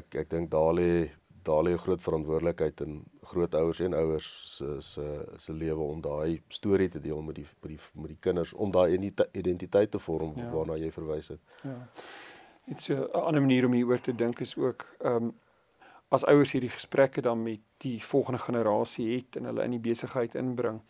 ek 0.00 0.14
ek 0.24 0.30
dink 0.30 0.50
daar 0.50 0.74
lê 0.74 1.08
daar 1.48 1.62
lê 1.64 1.72
'n 1.72 1.84
groot 1.84 2.02
verantwoordelikheid 2.02 2.80
in 2.80 3.04
grootouers 3.22 3.80
en 3.80 3.94
ouers 3.94 4.56
se 4.56 4.80
se 4.80 5.04
se 5.36 5.52
lewe 5.52 5.80
om 5.80 6.00
daai 6.00 6.42
storie 6.48 6.88
te 6.88 7.00
deel 7.00 7.22
met 7.22 7.34
die 7.34 7.46
met 7.62 7.70
die 7.70 7.80
met 7.92 8.08
die 8.08 8.20
kinders 8.20 8.52
om 8.52 8.70
daai 8.70 9.12
identiteit 9.32 9.90
te 9.90 9.98
vorm 9.98 10.32
ja. 10.36 10.50
waarna 10.50 10.76
jy 10.76 10.90
verwys 10.92 11.28
het. 11.28 11.40
Ja. 11.62 11.78
Dit 12.64 12.78
is 12.78 12.88
'n 12.88 13.10
ander 13.12 13.40
manier 13.40 13.64
om 13.66 13.72
hieroor 13.72 14.00
te 14.00 14.14
dink 14.14 14.40
is 14.40 14.56
ook 14.56 14.86
ehm 14.98 15.14
um, 15.14 15.34
as 16.08 16.24
ouers 16.24 16.52
hierdie 16.52 16.72
gesprekke 16.72 17.22
dan 17.22 17.42
met 17.42 17.60
die 17.84 17.98
volgende 18.04 18.40
generasie 18.40 19.08
het 19.16 19.36
en 19.36 19.44
hulle 19.50 19.64
in 19.64 19.76
die 19.76 19.84
besigheid 19.90 20.34
inbring 20.34 20.80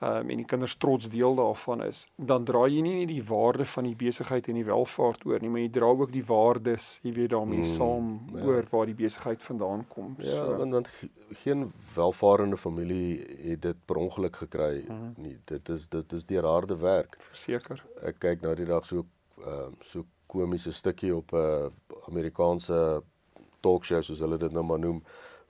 um, 0.00 0.30
en 0.30 0.36
die 0.40 0.46
kinders 0.46 0.76
trots 0.76 1.08
deel 1.10 1.34
daarvan 1.38 1.82
is, 1.84 2.04
dan 2.16 2.44
dra 2.46 2.64
jy 2.70 2.82
nie 2.84 2.94
net 3.00 3.10
die 3.10 3.22
waarde 3.24 3.66
van 3.68 3.88
die 3.88 3.96
besigheid 3.98 4.48
en 4.50 4.60
die 4.60 4.66
welvaart 4.68 5.24
oor 5.28 5.42
nie, 5.42 5.50
maar 5.52 5.64
jy 5.64 5.70
dra 5.74 5.90
ook 5.90 6.12
die 6.14 6.24
waardes, 6.28 6.88
jy 7.02 7.12
weet 7.16 7.32
daarmee 7.34 7.64
hmm, 7.64 7.72
saam 7.72 8.12
ja. 8.34 8.44
oor 8.46 8.68
waar 8.70 8.90
die 8.90 8.96
besigheid 8.98 9.42
vandaan 9.42 9.84
kom. 9.92 10.14
Ja, 10.22 10.36
so. 10.36 10.56
want 10.60 10.78
want 10.78 10.92
geen 11.42 11.66
welvarende 11.96 12.56
familie 12.56 13.18
het 13.50 13.62
dit 13.62 13.82
per 13.84 14.00
ongeluk 14.00 14.36
gekry 14.44 14.84
hmm. 14.86 15.12
nie. 15.16 15.36
Dit 15.50 15.68
is 15.68 15.88
dit 15.92 16.12
is 16.12 16.26
deur 16.28 16.46
harde 16.46 16.78
werk. 16.82 17.18
Verseker. 17.32 17.82
Ek 18.06 18.22
kyk 18.22 18.46
nou 18.46 18.54
die 18.58 18.68
dag 18.68 18.86
so 18.86 19.04
ehm 19.38 19.74
uh, 19.74 19.84
so 19.86 20.06
komiese 20.28 20.72
stukkie 20.76 21.14
op 21.16 21.32
'n 21.32 21.38
uh, 21.40 21.70
Amerikaanse 22.10 23.02
talkshow 23.60 24.02
soos 24.02 24.22
hulle 24.24 24.38
dit 24.38 24.52
nou 24.52 24.64
maar 24.64 24.78
noem 24.78 25.02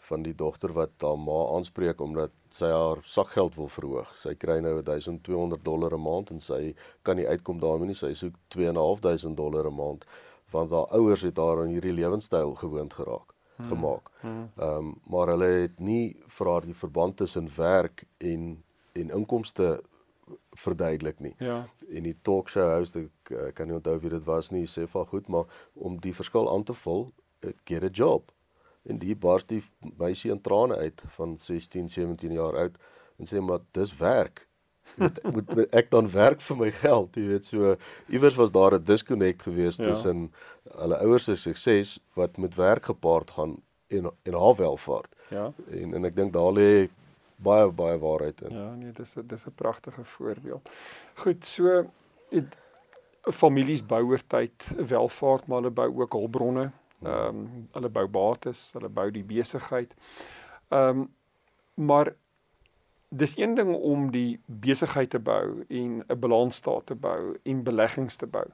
van 0.09 0.23
die 0.23 0.35
dogter 0.35 0.73
wat 0.73 0.91
haar 1.03 1.19
ma 1.19 1.39
aanspreek 1.57 2.01
omdat 2.01 2.33
sy 2.55 2.71
haar 2.73 3.03
sakgeld 3.05 3.57
wil 3.59 3.69
verhoog. 3.69 4.15
Sy 4.17 4.35
kry 4.35 4.61
nou 4.65 4.79
1200 4.83 5.65
dollar 5.65 5.95
'n 5.95 6.03
maand 6.03 6.31
en 6.31 6.41
sy 6.41 6.75
kan 7.03 7.17
nie 7.17 7.29
uitkom 7.29 7.61
daarmee 7.61 7.89
nie. 7.89 7.95
Sy 7.95 8.15
soek 8.15 8.35
2500 8.49 9.37
dollar 9.37 9.67
'n 9.67 9.75
maand 9.75 10.05
want 10.51 10.71
haar 10.71 10.89
ouers 10.97 11.23
het 11.23 11.37
haar 11.37 11.61
aan 11.63 11.75
hierdie 11.75 11.93
lewenstyl 11.93 12.55
gewoond 12.55 12.95
geraak 12.95 13.35
hmm. 13.57 13.67
gemaak. 13.67 14.11
Hmm. 14.21 14.51
Ehm 14.57 14.77
um, 14.77 14.95
maar 15.05 15.27
hulle 15.27 15.51
het 15.67 15.79
nie 15.81 16.17
vir 16.27 16.47
haar 16.47 16.65
die 16.67 16.75
verband 16.75 17.17
tussen 17.17 17.49
werk 17.57 18.05
en 18.19 18.65
en 18.93 19.11
inkomste 19.11 19.81
verduidelik 20.51 21.21
nie. 21.21 21.35
Ja. 21.39 21.67
En 21.89 22.03
die 22.03 22.17
talkshow 22.23 22.69
host 22.79 22.97
ek, 22.97 23.31
ek 23.31 23.55
kan 23.55 23.69
nie 23.69 23.77
onthou 23.77 23.97
wie 24.03 24.11
dit 24.11 24.25
was 24.25 24.51
nie, 24.51 24.67
sê 24.67 24.87
van 24.91 25.07
goed, 25.07 25.29
maar 25.29 25.45
om 25.75 25.99
die 26.01 26.15
verskil 26.15 26.51
aan 26.53 26.65
te 26.65 26.75
vul, 26.75 27.09
get 27.65 27.85
a 27.85 27.91
job 27.93 28.33
en 28.89 28.99
die 28.99 29.17
barst 29.17 29.49
die 29.53 29.63
meisie 30.01 30.33
in 30.33 30.41
trane 30.41 30.77
uit 30.77 31.03
van 31.17 31.37
16, 31.39 31.89
17 31.93 32.33
jaar 32.33 32.57
oud 32.57 32.77
en 33.19 33.29
sê 33.29 33.41
maar 33.43 33.65
dis 33.77 33.97
werk. 33.99 34.45
Moet 34.97 35.19
moet 35.35 35.75
ek 35.77 35.91
dan 35.93 36.07
werk 36.11 36.41
vir 36.41 36.57
my 36.57 36.69
geld, 36.73 37.17
jy 37.21 37.27
weet 37.29 37.45
so 37.45 37.75
iewers 38.09 38.39
was 38.41 38.55
daar 38.55 38.79
'n 38.79 38.85
disconnect 38.89 39.43
geweest 39.45 39.83
ja. 39.83 39.91
tussen 39.91 40.31
hulle 40.65 41.01
ouers 41.05 41.25
se 41.29 41.37
sukses 41.37 41.99
wat 42.17 42.39
met 42.39 42.57
werk 42.57 42.89
gepaard 42.89 43.31
gaan 43.31 43.59
en 43.89 44.09
en 44.23 44.35
haar 44.35 44.57
welvaart. 44.57 45.13
Ja. 45.29 45.53
En 45.71 45.95
en 45.95 46.05
ek 46.05 46.17
dink 46.17 46.33
daar 46.33 46.53
lê 46.53 46.89
baie 47.37 47.69
baie 47.69 47.99
waarheid 47.99 48.41
in. 48.43 48.57
Ja, 48.57 48.75
nee, 48.75 48.93
dis 48.93 49.15
dis 49.25 49.47
'n 49.47 49.55
pragtige 49.55 50.05
voorbeeld. 50.05 50.69
Goed, 51.15 51.45
so 51.45 51.85
het 52.31 52.57
families 53.23 53.87
bou 53.87 54.03
oor 54.05 54.23
tyd 54.27 54.73
welvaart, 54.77 55.47
maar 55.47 55.61
hulle 55.61 55.71
bou 55.71 56.01
ook 56.01 56.13
hulpbronne 56.13 56.71
Ehm 57.03 57.29
um, 57.29 57.69
hulle 57.73 57.89
bou 57.89 58.07
bates, 58.09 58.71
hulle 58.73 58.89
bou 58.89 59.11
die 59.11 59.25
besigheid. 59.25 59.95
Ehm 60.69 60.89
um, 60.89 61.09
maar 61.75 62.15
dis 63.09 63.37
een 63.37 63.55
ding 63.55 63.75
om 63.75 64.11
die 64.11 64.41
besigheid 64.47 65.11
te 65.11 65.19
bou 65.19 65.65
en 65.69 66.05
'n 66.07 66.19
balansstaat 66.19 66.87
te 66.87 66.95
bou 66.95 67.37
en 67.43 67.63
beleggings 67.63 68.17
te 68.17 68.27
bou. 68.27 68.45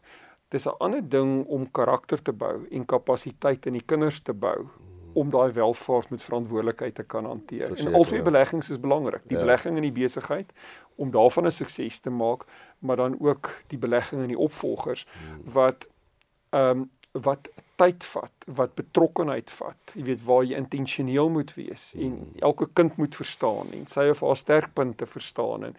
Dis 0.48 0.66
'n 0.66 0.76
ander 0.78 1.08
ding 1.08 1.46
om 1.46 1.70
karakter 1.70 2.22
te 2.22 2.32
bou 2.32 2.66
en 2.70 2.84
kapasiteit 2.84 3.66
in 3.66 3.72
die 3.72 3.84
kinders 3.86 4.20
te 4.20 4.32
bou 4.32 4.68
om 5.12 5.30
daai 5.30 5.52
welvaart 5.52 6.10
met 6.10 6.22
verantwoordelikheid 6.22 6.94
te 6.94 7.02
kan 7.02 7.24
hanteer. 7.24 7.66
Verseker, 7.66 7.92
en 7.92 7.98
albei 7.98 8.16
ja. 8.16 8.22
beleggings 8.22 8.70
is 8.70 8.80
belangrik. 8.80 9.22
Die 9.26 9.36
ja. 9.36 9.42
belegging 9.42 9.76
in 9.76 9.82
die 9.82 9.92
besigheid 9.92 10.52
om 10.94 11.10
daarvan 11.10 11.46
'n 11.46 11.50
sukses 11.50 11.98
te 11.98 12.10
maak, 12.10 12.44
maar 12.78 12.96
dan 12.96 13.20
ook 13.20 13.50
die 13.66 13.78
belegging 13.78 14.22
in 14.22 14.28
die 14.28 14.38
opvolgers 14.38 15.06
hmm. 15.06 15.52
wat 15.52 15.88
ehm 16.50 16.78
um, 16.78 16.90
wat 17.22 17.48
tyd 17.78 18.04
vat, 18.04 18.46
wat 18.46 18.74
betrokkenheid 18.74 19.50
vat. 19.50 19.94
Jy 19.94 20.06
weet 20.08 20.24
waar 20.26 20.42
jy 20.46 20.58
intentioneel 20.58 21.30
moet 21.30 21.52
wees 21.54 21.92
en 21.94 22.10
hmm. 22.10 22.34
elke 22.42 22.68
kind 22.72 22.96
moet 22.98 23.14
verstaan 23.14 23.70
en 23.74 23.86
sy 23.90 24.08
of 24.10 24.22
haar 24.26 24.38
sterkpunte 24.38 25.06
verstaan 25.06 25.70
en 25.70 25.78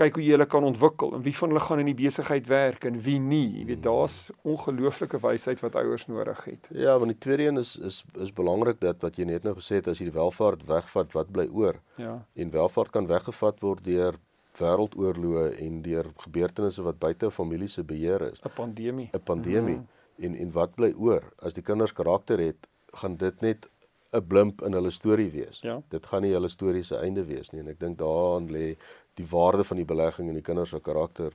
kyk 0.00 0.16
hoe 0.16 0.24
jy 0.24 0.32
hulle 0.32 0.46
kan 0.48 0.64
ontwikkel 0.64 1.12
en 1.16 1.24
wie 1.26 1.34
van 1.36 1.52
hulle 1.52 1.60
gaan 1.60 1.82
in 1.82 1.90
die 1.90 1.96
besigheid 1.98 2.46
werk 2.48 2.86
en 2.88 2.96
wie 3.04 3.18
nie. 3.20 3.50
Jy 3.58 3.66
weet 3.68 3.82
daar's 3.84 4.16
ongelooflike 4.48 5.20
wysheid 5.20 5.60
wat 5.60 5.76
ouers 5.76 6.06
nodig 6.08 6.40
het. 6.48 6.70
Ja, 6.72 6.96
want 7.00 7.12
die 7.12 7.20
tweede 7.20 7.50
een 7.50 7.60
is 7.60 7.74
is 7.76 8.00
is 8.16 8.32
belangrik 8.32 8.80
dat 8.80 9.04
wat 9.04 9.20
jy 9.20 9.28
net 9.28 9.44
nou 9.44 9.58
gesê 9.58 9.82
het 9.82 9.92
as 9.92 10.00
jy 10.00 10.08
die 10.08 10.16
welvaart 10.16 10.64
wegvat, 10.68 11.12
wat 11.16 11.32
bly 11.36 11.50
oor? 11.52 11.82
Ja. 12.00 12.16
En 12.32 12.56
welvaart 12.56 12.96
kan 12.96 13.10
weggevat 13.12 13.60
word 13.60 13.84
deur 13.84 14.16
wêreldoorloë 14.60 15.46
en 15.66 15.80
deur 15.84 16.08
gebeurtenisse 16.24 16.82
wat 16.84 16.98
buite 16.98 17.26
'n 17.26 17.36
familie 17.36 17.68
se 17.68 17.84
beheer 17.84 18.30
is. 18.32 18.40
'n 18.40 18.56
Pandemie. 18.56 19.10
'n 19.12 19.20
Pandemie. 19.20 19.76
Mm 19.76 19.84
-hmm 19.84 19.98
en 20.20 20.36
en 20.36 20.52
wat 20.52 20.74
bly 20.74 20.92
oor 20.96 21.32
as 21.38 21.56
die 21.56 21.64
kinders 21.64 21.92
karakter 21.92 22.40
het 22.42 22.68
gaan 23.02 23.16
dit 23.16 23.40
net 23.40 23.68
'n 24.12 24.26
blimp 24.26 24.62
in 24.62 24.72
hulle 24.72 24.90
storie 24.90 25.30
wees. 25.30 25.60
Ja. 25.60 25.82
Dit 25.88 26.06
gaan 26.06 26.22
nie 26.22 26.32
hulle 26.32 26.48
storie 26.48 26.82
se 26.82 26.96
einde 26.96 27.24
wees 27.24 27.50
nie 27.50 27.60
en 27.60 27.68
ek 27.68 27.80
dink 27.80 27.98
daaraan 27.98 28.50
lê 28.50 28.76
die 29.14 29.26
waarde 29.30 29.64
van 29.64 29.76
die 29.76 29.86
belegging 29.86 30.28
in 30.28 30.34
die 30.34 30.42
kinders 30.42 30.68
se 30.70 30.80
karakter 30.80 31.32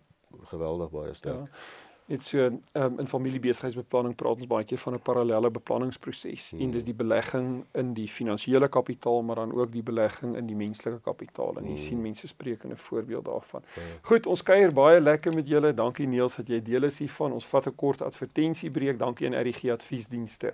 geweldig 0.52 0.90
baie 0.92 1.14
sterk. 1.14 1.48
Ja. 1.48 1.85
Dit 2.08 2.24
so 2.24 2.38
um, 2.38 3.00
in 3.00 3.08
familiebesigheidsbeplanning 3.08 4.14
praat 4.16 4.38
ons 4.44 4.48
baie 4.48 4.66
keer 4.70 4.78
van 4.78 4.94
'n 4.94 5.02
parallelle 5.02 5.50
beplanningsproses 5.52 6.52
hmm. 6.52 6.62
en 6.62 6.72
dis 6.72 6.84
die 6.86 6.94
belegging 6.94 7.66
in 7.74 7.94
die 7.94 8.08
finansiële 8.08 8.68
kapitaal 8.70 9.24
maar 9.24 9.36
dan 9.36 9.54
ook 9.54 9.72
die 9.72 9.84
belegging 9.84 10.36
in 10.36 10.46
die 10.46 10.56
menslike 10.56 11.00
kapitaal 11.02 11.58
en 11.58 11.64
jy 11.64 11.70
hmm. 11.70 11.86
sien 11.88 12.02
mense 12.02 12.28
spreek 12.28 12.64
in 12.64 12.72
'n 12.72 12.78
voorbeeld 12.78 13.26
daarvan. 13.26 13.64
Hmm. 13.74 13.84
Goed, 14.02 14.26
ons 14.26 14.44
kuier 14.44 14.74
baie 14.74 15.02
lekker 15.02 15.34
met 15.34 15.48
julle. 15.48 15.74
Dankie 15.74 16.08
Niels 16.08 16.36
dat 16.36 16.48
jy 16.48 16.62
deel 16.62 16.84
is 16.84 17.00
hiervan. 17.00 17.32
Ons 17.32 17.46
vat 17.46 17.68
'n 17.68 17.76
kort 17.76 18.02
advertensiebreek. 18.02 19.00
Dankie 19.00 19.28
aan 19.28 19.42
RGG 19.42 19.72
Adviesdienste 19.72 20.54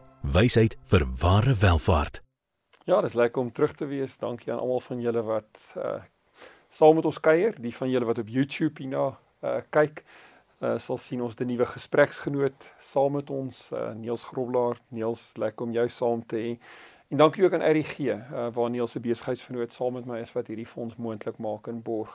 wysheid 0.21 0.77
vir 0.85 1.05
ware 1.21 1.53
welvaart. 1.53 2.21
Ja, 2.85 3.01
dis 3.01 3.13
lekker 3.13 3.41
om 3.41 3.51
terug 3.51 3.73
te 3.73 3.85
wees. 3.85 4.17
Dankie 4.17 4.51
aan 4.53 4.59
almal 4.59 4.79
van 4.79 5.01
julle 5.01 5.21
wat 5.21 5.59
uh 5.77 6.01
saam 6.71 6.95
met 6.95 7.05
ons 7.05 7.19
kuier, 7.19 7.57
die 7.59 7.73
van 7.75 7.89
julle 7.91 8.07
wat 8.07 8.21
op 8.21 8.29
YouTube 8.31 8.79
hierna 8.79 9.17
uh 9.43 9.59
kyk. 9.69 10.03
Uh 10.61 10.77
sal 10.77 10.97
sien 10.97 11.21
ons 11.21 11.35
'n 11.35 11.47
nuwe 11.47 11.65
gespreksgenoot 11.65 12.71
saam 12.79 13.11
met 13.19 13.29
ons, 13.29 13.69
uh 13.71 13.91
Niels 13.93 14.23
Groblaar. 14.23 14.77
Niels, 14.89 15.33
lekker 15.37 15.65
om 15.65 15.71
jou 15.71 15.89
saam 15.89 16.25
te 16.25 16.37
hê. 16.37 16.59
En 17.11 17.17
dankie 17.17 17.43
ook 17.43 17.53
aan 17.53 17.77
RG 17.77 17.99
uh, 17.99 18.47
waar 18.53 18.69
Niels 18.69 18.91
se 18.91 18.99
besigheidsvernoot 18.99 19.73
saam 19.73 19.93
met 19.93 20.05
my 20.05 20.19
is 20.19 20.31
wat 20.31 20.47
hierdie 20.47 20.65
fonds 20.65 20.95
moontlik 20.95 21.37
maak 21.37 21.67
in 21.67 21.81
borg. 21.83 22.13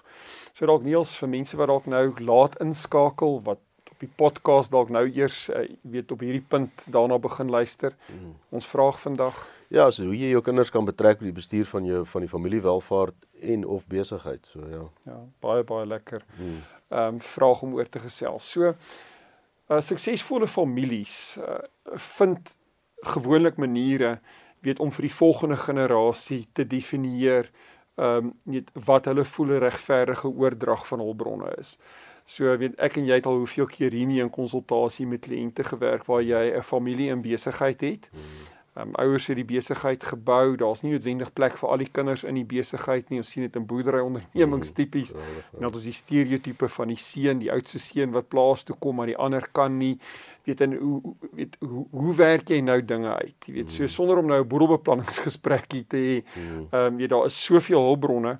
So 0.54 0.64
dalk 0.66 0.86
Niels 0.88 1.12
vir 1.20 1.28
mense 1.28 1.56
wat 1.56 1.68
dalk 1.68 1.86
nou 1.86 2.14
laat 2.24 2.56
inskakel 2.64 3.42
wat 3.44 3.60
op 3.96 4.04
die 4.04 4.12
podcast 4.16 4.70
dalk 4.70 4.90
nou 4.92 5.06
eers 5.08 5.48
uh, 5.48 5.64
weet 5.80 6.12
op 6.12 6.20
hierdie 6.20 6.44
punt 6.44 6.86
daarna 6.92 7.16
begin 7.18 7.48
luister. 7.50 7.96
Mm. 8.12 8.34
Ons 8.52 8.68
vraag 8.68 9.00
vandag 9.00 9.46
Ja, 9.68 9.88
so 9.90 10.04
hoe 10.06 10.14
jy 10.14 10.28
jou 10.30 10.42
kinders 10.46 10.70
kan 10.70 10.86
betrek 10.86 11.18
by 11.18 11.26
die 11.26 11.34
bestuur 11.34 11.66
van 11.66 11.86
jou 11.88 12.04
van 12.06 12.22
die 12.22 12.30
familiewelvaart 12.30 13.16
en 13.50 13.64
of 13.66 13.86
besigheid. 13.90 14.44
So 14.46 14.62
ja. 14.70 14.84
Ja, 15.08 15.18
baie 15.42 15.64
baie 15.66 15.86
lekker. 15.86 16.22
Mm. 16.38 16.60
Ehm 16.88 17.14
um, 17.16 17.20
vraag 17.20 17.62
om 17.66 17.74
oor 17.74 17.88
te 17.88 18.02
gesels. 18.04 18.50
So 18.50 18.70
uh, 18.70 19.80
suksesvolle 19.80 20.46
families 20.46 21.36
uh, 21.40 21.58
vind 21.98 22.56
gewoonlik 23.16 23.56
maniere 23.56 24.18
weet 24.62 24.80
om 24.80 24.92
vir 24.92 25.08
die 25.08 25.14
volgende 25.14 25.56
generasie 25.56 26.44
te 26.52 26.66
definieer 26.66 27.50
ehm 27.96 28.30
um, 28.30 28.34
weet 28.44 28.70
wat 28.86 29.08
hulle 29.10 29.24
voel 29.24 29.56
'n 29.56 29.64
regverdige 29.66 30.28
oordrag 30.28 30.86
van 30.86 31.02
hulpbronne 31.02 31.56
is. 31.58 31.78
So 32.26 32.56
weet 32.58 32.74
ek 32.82 32.96
en 32.96 33.06
jy 33.06 33.14
het 33.20 33.26
al 33.26 33.38
hoeveel 33.38 33.66
keer 33.70 33.94
hierdie 33.94 34.20
in 34.20 34.30
konsultasie 34.30 35.06
met 35.06 35.26
kliënte 35.26 35.64
gewerk 35.64 36.04
waar 36.06 36.22
jy 36.22 36.56
'n 36.56 36.62
familie 36.62 37.10
in 37.10 37.22
besigheid 37.22 37.80
het. 37.80 38.10
Hmm 38.12 38.56
Um, 38.76 38.90
ouers 39.00 39.26
het 39.26 39.38
die 39.38 39.44
besigheid 39.44 40.04
gebou. 40.04 40.56
Daar's 40.60 40.82
nie 40.84 40.90
noodwendig 40.92 41.30
plek 41.32 41.54
vir 41.56 41.70
al 41.72 41.80
die 41.80 41.88
kinders 41.88 42.26
in 42.28 42.36
die 42.36 42.44
besigheid 42.44 43.08
nie. 43.08 43.22
Ons 43.22 43.30
sien 43.32 43.46
dit 43.46 43.54
in 43.56 43.64
boerdery 43.64 44.02
ondernemings 44.04 44.68
mm, 44.68 44.76
tipies. 44.76 45.14
En 45.56 45.64
dan 45.64 45.78
is 45.78 45.86
die 45.88 45.94
stereotipe 45.96 46.68
van 46.74 46.92
die 46.92 46.98
seun, 47.00 47.40
die 47.40 47.48
oudste 47.52 47.80
seun 47.80 48.12
wat 48.12 48.28
plaas 48.28 48.66
toe 48.68 48.76
kom, 48.76 48.98
maar 49.00 49.08
die 49.08 49.16
ander 49.16 49.46
kan 49.56 49.78
nie. 49.80 49.94
Weet 50.44 50.60
en 50.66 50.76
hoe 50.76 51.14
weet 51.32 51.56
hoe, 51.64 51.86
hoe 51.90 52.14
werk 52.20 52.52
jy 52.52 52.60
nou 52.60 52.76
dinge 52.84 53.14
uit? 53.16 53.48
Jy 53.48 53.56
weet, 53.56 53.72
so 53.72 53.86
mm. 53.86 53.94
sonder 53.96 54.20
om 54.20 54.28
nou 54.28 54.42
'n 54.42 54.48
boedelbeplanningsgesprekkie 54.52 55.84
te 55.88 56.04
hê. 56.04 56.20
Ehm 56.36 56.76
um, 56.82 57.00
jy 57.00 57.08
daar 57.08 57.32
is 57.32 57.44
soveel 57.48 57.80
hulpbronne. 57.80 58.36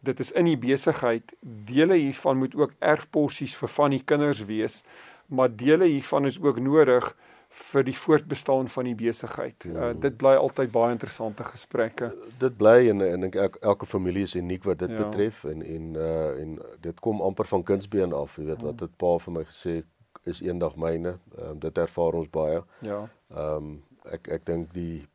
Dit 0.00 0.20
is 0.20 0.32
in 0.32 0.44
die 0.44 0.58
besigheid. 0.58 1.34
Dele 1.40 1.94
hiervan 1.98 2.38
moet 2.38 2.54
ook 2.54 2.76
erfporsies 2.78 3.56
vir 3.56 3.68
van 3.68 3.90
die 3.90 4.04
kinders 4.04 4.44
wees, 4.46 4.82
maar 5.26 5.50
dele 5.50 5.84
hiervan 5.90 6.26
is 6.26 6.38
ook 6.40 6.60
nodig 6.60 7.16
vir 7.48 7.84
die 7.84 7.96
voortbestaan 7.96 8.68
van 8.68 8.84
die 8.84 8.94
besigheid. 8.94 9.64
Uh, 9.64 9.72
hmm. 9.72 10.00
dit 10.00 10.16
bly 10.20 10.34
altyd 10.36 10.70
baie 10.72 10.92
interessante 10.92 11.44
gesprekke. 11.44 12.10
Dit 12.38 12.56
bly 12.60 12.90
en 12.92 13.00
en 13.00 13.28
ek 13.30 13.56
elke 13.62 13.88
familie 13.88 14.26
is 14.28 14.36
uniek 14.36 14.66
wat 14.68 14.82
dit 14.84 14.92
ja. 14.92 14.98
betref 15.06 15.44
en 15.48 15.64
en 15.64 15.94
uh 15.96 16.40
en 16.42 16.58
dit 16.84 17.00
kom 17.00 17.22
amper 17.24 17.48
van 17.48 17.62
kunsbeen 17.62 18.12
af, 18.12 18.36
jy 18.36 18.50
weet 18.50 18.62
wat 18.62 18.78
dit 18.84 18.96
pa 19.00 19.16
vir 19.24 19.38
my 19.38 19.44
gesê 19.48 19.80
is 20.28 20.42
eendag 20.44 20.76
myne. 20.76 21.16
Ehm 21.38 21.50
um, 21.50 21.58
dit 21.58 21.78
ervaar 21.78 22.20
ons 22.20 22.28
baie. 22.30 22.60
Ja. 22.84 23.06
Ehm 23.32 23.56
um, 23.56 23.70
ek 24.12 24.28
ek 24.38 24.44
dink 24.46 24.74
die 24.76 25.06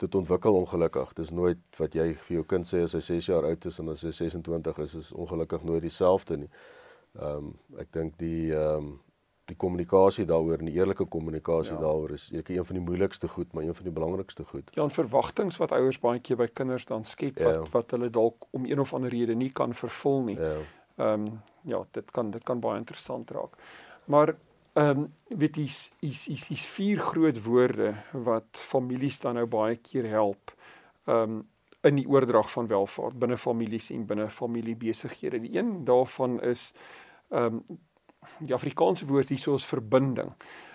dit 0.00 0.14
ontwikkel 0.14 0.56
ongelukkig. 0.62 1.12
Dis 1.18 1.30
nooit 1.30 1.60
wat 1.78 1.94
jy 1.94 2.10
vir 2.14 2.34
jou 2.38 2.46
kind 2.48 2.66
sê 2.68 2.82
as 2.86 2.96
hy 2.96 3.02
6 3.04 3.28
jaar 3.32 3.46
oud 3.48 3.66
is 3.70 3.78
en 3.82 3.92
as 3.92 4.02
hy 4.06 4.12
26 4.16 4.82
is, 4.86 4.96
is 5.02 5.12
ongelukkig 5.12 5.64
nooit 5.68 5.84
dieselfde 5.86 6.42
nie. 6.44 6.50
Ehm 7.18 7.50
um, 7.50 7.54
ek 7.82 7.92
dink 7.92 8.18
die 8.18 8.50
ehm 8.54 8.90
um, 8.90 8.90
die 9.50 9.56
kommunikasie 9.58 10.24
daaroor 10.30 10.60
en 10.62 10.68
die 10.70 10.76
eerlike 10.78 11.04
kommunikasie 11.10 11.74
ja. 11.74 11.80
daaroor 11.82 12.12
is 12.14 12.28
ek 12.38 12.52
een 12.54 12.66
van 12.66 12.78
die 12.78 12.84
moeilikste 12.84 13.28
goed, 13.28 13.48
maar 13.52 13.66
een 13.66 13.74
van 13.74 13.88
die 13.88 13.94
belangrikste 13.94 14.44
goed. 14.46 14.70
Ja, 14.76 14.84
en 14.84 14.94
verwagtinge 14.94 15.56
wat 15.58 15.74
ouers 15.74 15.98
baie 16.02 16.20
keer 16.22 16.38
by 16.38 16.46
kinders 16.54 16.86
dan 16.86 17.02
skep 17.04 17.40
wat 17.42 17.58
ja. 17.58 17.64
wat 17.72 17.96
hulle 17.96 18.10
dalk 18.14 18.46
om 18.56 18.68
een 18.68 18.82
of 18.82 18.94
ander 18.94 19.10
rede 19.10 19.34
nie 19.34 19.50
kan 19.50 19.74
vervul 19.74 20.22
nie. 20.30 20.38
Ja. 20.38 20.54
Ehm 21.00 21.26
um, 21.26 21.40
ja, 21.66 21.82
dit 21.90 22.10
kan 22.14 22.30
dit 22.30 22.44
kan 22.46 22.60
baie 22.60 22.78
interessant 22.78 23.30
raak. 23.34 23.58
Maar 24.04 24.36
ehm 24.72 24.98
um, 24.98 25.14
weet 25.26 25.56
is 25.56 25.90
is 26.00 26.28
is 26.28 26.50
is 26.50 26.64
vier 26.66 26.98
groot 26.98 27.42
woorde 27.42 27.94
wat 28.12 28.46
families 28.50 29.20
dan 29.20 29.34
nou 29.34 29.46
baie 29.46 29.76
keer 29.76 30.08
help. 30.08 30.54
Ehm 31.04 31.22
um, 31.22 31.48
in 31.80 31.96
die 31.96 32.08
oordrag 32.08 32.50
van 32.52 32.66
welvaart 32.66 33.18
binne 33.18 33.38
families 33.38 33.90
en 33.90 34.06
binne 34.06 34.28
familiebesighede. 34.28 35.40
Die 35.40 35.58
een 35.58 35.84
daarvan 35.84 36.40
is 36.42 36.72
ehm 37.28 37.44
um, 37.44 37.78
die 38.38 38.54
Afrikaanse 38.54 39.06
woord 39.06 39.28
hierso 39.28 39.54
is 39.54 39.64
verbinding. 39.64 40.32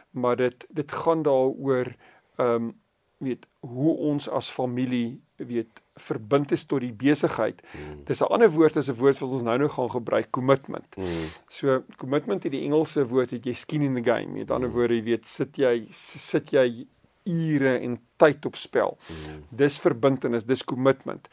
Maar 0.10 0.36
dit 0.36 0.68
dit 0.70 0.92
gaan 0.92 1.22
daaroor 1.22 1.96
ehm 2.36 2.50
um, 2.50 2.74
weet 3.18 3.48
hoe 3.60 3.98
ons 3.98 4.30
as 4.30 4.50
familie 4.50 5.22
weet 5.38 5.82
verbind 5.96 6.52
is 6.52 6.64
tot 6.64 6.84
die 6.84 6.94
besigheid. 6.94 7.62
Mm. 7.72 8.04
Dis 8.06 8.22
'n 8.22 8.32
ander 8.32 8.50
woord 8.52 8.78
as 8.78 8.90
'n 8.90 8.96
woord 8.96 9.20
wat 9.20 9.30
ons 9.30 9.42
nou 9.42 9.58
nou 9.58 9.70
gaan 9.70 9.90
gebruik, 9.90 10.32
commitment. 10.32 10.96
Mm. 10.98 11.30
So 11.48 11.84
commitment 11.98 12.46
in 12.46 12.52
die 12.52 12.64
Engelse 12.64 13.08
woord 13.08 13.32
het 13.32 13.46
jy 13.46 13.54
skin 13.54 13.82
in 13.82 13.96
the 13.96 14.04
game. 14.04 14.32
Met 14.34 14.52
ander 14.52 14.70
mm. 14.70 14.76
woorde, 14.76 14.96
jy 14.96 15.04
weet 15.04 15.28
sit 15.28 15.58
jy 15.58 15.88
sit 15.92 16.52
jy 16.52 16.88
ure 17.24 17.80
en 17.80 18.00
tyd 18.16 18.46
op 18.46 18.56
spel. 18.56 18.98
Mm. 19.10 19.44
Dis 19.50 19.80
verbintenis, 19.80 20.44
dis 20.44 20.64
commitment. 20.64 21.28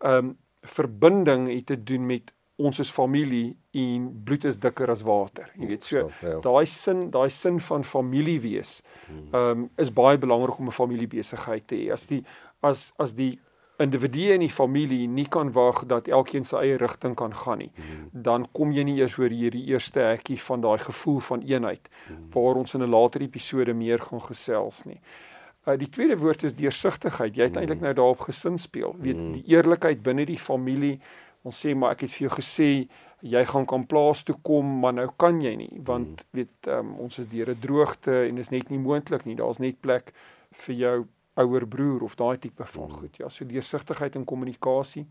Um, 0.00 0.36
verbinding 0.62 1.48
het 1.54 1.66
te 1.66 1.82
doen 1.82 2.06
met 2.06 2.32
ons 2.56 2.78
is 2.78 2.90
familie 2.90 3.56
en 3.74 4.06
bloed 4.24 4.44
is 4.46 4.58
dikker 4.62 4.90
as 4.92 5.02
water. 5.02 5.48
Jy 5.58 5.68
weet 5.72 5.86
so 5.86 6.04
ja. 6.22 6.36
daai 6.44 6.66
sin 6.70 7.08
daai 7.14 7.30
sin 7.34 7.58
van 7.66 7.84
familie 7.86 8.38
wees 8.44 8.76
hmm. 9.08 9.24
ehm 9.32 9.64
um, 9.64 9.64
is 9.82 9.90
baie 9.94 10.18
belangrik 10.18 10.58
om 10.58 10.70
'n 10.70 10.78
familiebesigheid 10.78 11.66
te 11.66 11.76
hê. 11.76 11.90
As 11.92 12.06
die 12.06 12.22
as 12.62 12.92
as 12.96 13.14
die 13.14 13.40
individue 13.82 14.34
in 14.34 14.44
die 14.44 14.52
familie 14.52 15.08
nie 15.08 15.26
kan 15.28 15.52
wag 15.52 15.84
dat 15.90 16.08
elkeen 16.08 16.44
sy 16.46 16.60
eie 16.62 16.78
rigting 16.78 17.16
kan 17.18 17.34
gaan 17.34 17.58
nie, 17.58 17.70
hmm. 17.74 18.08
dan 18.12 18.46
kom 18.52 18.72
jy 18.72 18.84
nie 18.86 18.98
eers 19.00 19.18
oor 19.18 19.34
hierdie 19.34 19.64
eerste 19.72 20.00
hekkie 20.00 20.38
van 20.46 20.60
daai 20.60 20.78
gevoel 20.78 21.20
van 21.20 21.42
eenheid 21.42 21.88
hmm. 22.06 22.28
waar 22.34 22.60
ons 22.62 22.74
in 22.74 22.82
'n 22.82 22.90
later 22.90 23.22
episode 23.22 23.74
meer 23.74 23.98
gaan 23.98 24.22
gesels 24.22 24.84
nie. 24.84 25.00
Uh, 25.66 25.76
die 25.76 25.88
tweede 25.88 26.16
woord 26.16 26.42
is 26.42 26.54
deursigtigheid. 26.54 27.36
Jy 27.36 27.42
het 27.42 27.56
eintlik 27.56 27.80
nou 27.80 27.94
daarop 27.94 28.20
gesin 28.20 28.58
speel. 28.58 28.94
Weet 29.00 29.16
die 29.32 29.44
eerlikheid 29.46 30.02
binne 30.02 30.26
die 30.26 30.38
familie 30.38 31.00
ons 31.44 31.60
sê 31.60 31.74
maar 31.76 31.94
ek 31.94 32.06
het 32.06 32.14
vir 32.14 32.26
jou 32.26 32.34
gesê 32.38 32.68
jy 33.24 33.42
gaan 33.48 33.66
kan 33.68 33.84
plaas 33.88 34.24
toe 34.24 34.36
kom 34.44 34.68
maar 34.82 34.96
nou 34.96 35.06
kan 35.20 35.40
jy 35.42 35.54
nie 35.60 35.80
want 35.88 36.24
hmm. 36.24 36.30
weet 36.38 36.70
um, 36.72 36.94
ons 37.04 37.18
is 37.20 37.28
deur 37.28 37.52
'n 37.52 37.60
droogte 37.60 38.14
en 38.28 38.38
is 38.38 38.50
net 38.50 38.70
nie 38.70 38.80
moontlik 38.80 39.24
nie 39.24 39.36
daar's 39.36 39.60
net 39.60 39.80
plek 39.80 40.12
vir 40.64 40.74
jou 40.74 40.96
ouer 41.40 41.66
broer 41.66 42.02
of 42.06 42.16
daai 42.20 42.38
tipe 42.38 42.66
van 42.74 42.88
hmm. 42.88 42.98
goed 43.00 43.22
ja 43.22 43.28
so 43.28 43.46
deursigtigheid 43.48 44.16
en 44.16 44.24
kommunikasie 44.24 45.06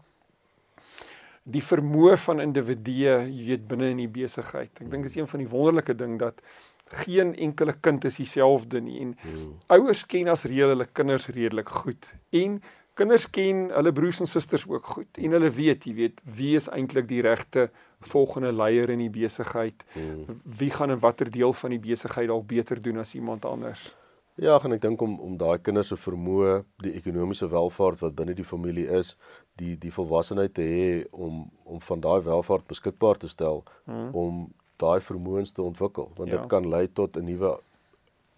die 1.44 1.64
vermoë 1.64 2.18
van 2.26 2.44
individue 2.44 3.18
jy 3.30 3.48
weet 3.50 3.66
binne 3.68 3.92
in 3.96 4.04
die 4.06 4.12
besigheid 4.20 4.84
ek 4.84 4.92
dink 4.92 5.10
is 5.10 5.18
een 5.20 5.28
van 5.28 5.44
die 5.44 5.50
wonderlike 5.56 5.96
ding 6.00 6.20
dat 6.22 6.40
geen 7.04 7.34
enkele 7.36 7.74
kind 7.82 8.06
is 8.06 8.20
dieselfde 8.22 8.82
nie 8.84 9.02
en 9.02 9.18
hmm. 9.26 9.52
ouers 9.76 10.06
ken 10.06 10.32
as 10.32 10.48
reël 10.50 10.76
hulle 10.76 10.88
kinders 10.92 11.28
redelik 11.32 11.76
goed 11.84 12.14
en 12.44 12.62
Kinders 12.94 13.24
ken 13.34 13.72
hulle 13.74 13.92
broers 13.92 14.20
en 14.22 14.30
susters 14.30 14.68
ook 14.70 14.86
goed 14.86 15.18
en 15.18 15.34
hulle 15.34 15.50
weet, 15.50 15.88
jy 15.90 15.94
weet, 15.98 16.20
wie 16.38 16.52
is 16.60 16.68
eintlik 16.70 17.08
die 17.10 17.24
regte 17.26 17.72
volgende 18.06 18.52
leier 18.54 18.92
in 18.94 19.02
die 19.02 19.10
besigheid? 19.10 19.82
Hmm. 19.96 20.38
Wie 20.60 20.70
gaan 20.70 20.94
in 20.94 21.02
watter 21.02 21.32
deel 21.34 21.56
van 21.58 21.74
die 21.74 21.82
besigheid 21.82 22.30
dalk 22.30 22.46
beter 22.52 22.82
doen 22.82 23.02
as 23.02 23.16
iemand 23.18 23.48
anders? 23.50 23.88
Ja, 24.42 24.58
en 24.64 24.74
ek 24.74 24.82
dink 24.82 25.02
om 25.06 25.20
om 25.22 25.36
daai 25.38 25.60
kinders 25.62 25.92
se 25.94 25.98
vermoë, 26.00 26.64
die 26.82 26.96
ekonomiese 26.98 27.48
welvaart 27.52 28.02
wat 28.02 28.16
binne 28.18 28.34
die 28.34 28.48
familie 28.48 28.88
is, 28.90 29.14
die 29.62 29.76
die 29.78 29.92
volwassenheid 29.94 30.56
te 30.58 30.66
hê 30.66 30.88
om 31.12 31.44
om 31.64 31.82
van 31.90 32.02
daai 32.02 32.22
welvaart 32.26 32.66
beskikbaar 32.68 33.22
te 33.22 33.30
stel 33.30 33.62
hmm. 33.86 34.10
om 34.18 34.48
daai 34.82 35.00
vermoëns 35.06 35.54
te 35.54 35.62
ontwikkel, 35.62 36.10
want 36.18 36.32
ja. 36.32 36.40
dit 36.40 36.50
kan 36.50 36.66
lei 36.70 36.88
tot 36.88 37.18
'n 37.18 37.26
nuwe 37.30 37.60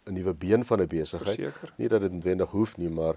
'n 0.05 0.13
nuwe 0.13 0.33
been 0.33 0.65
van 0.65 0.81
'n 0.81 0.87
besigheid. 0.87 1.55
Nie 1.77 1.87
dat 1.87 2.01
dit 2.01 2.11
noodwendig 2.11 2.49
hoef 2.49 2.77
nie, 2.77 2.89
maar 2.89 3.15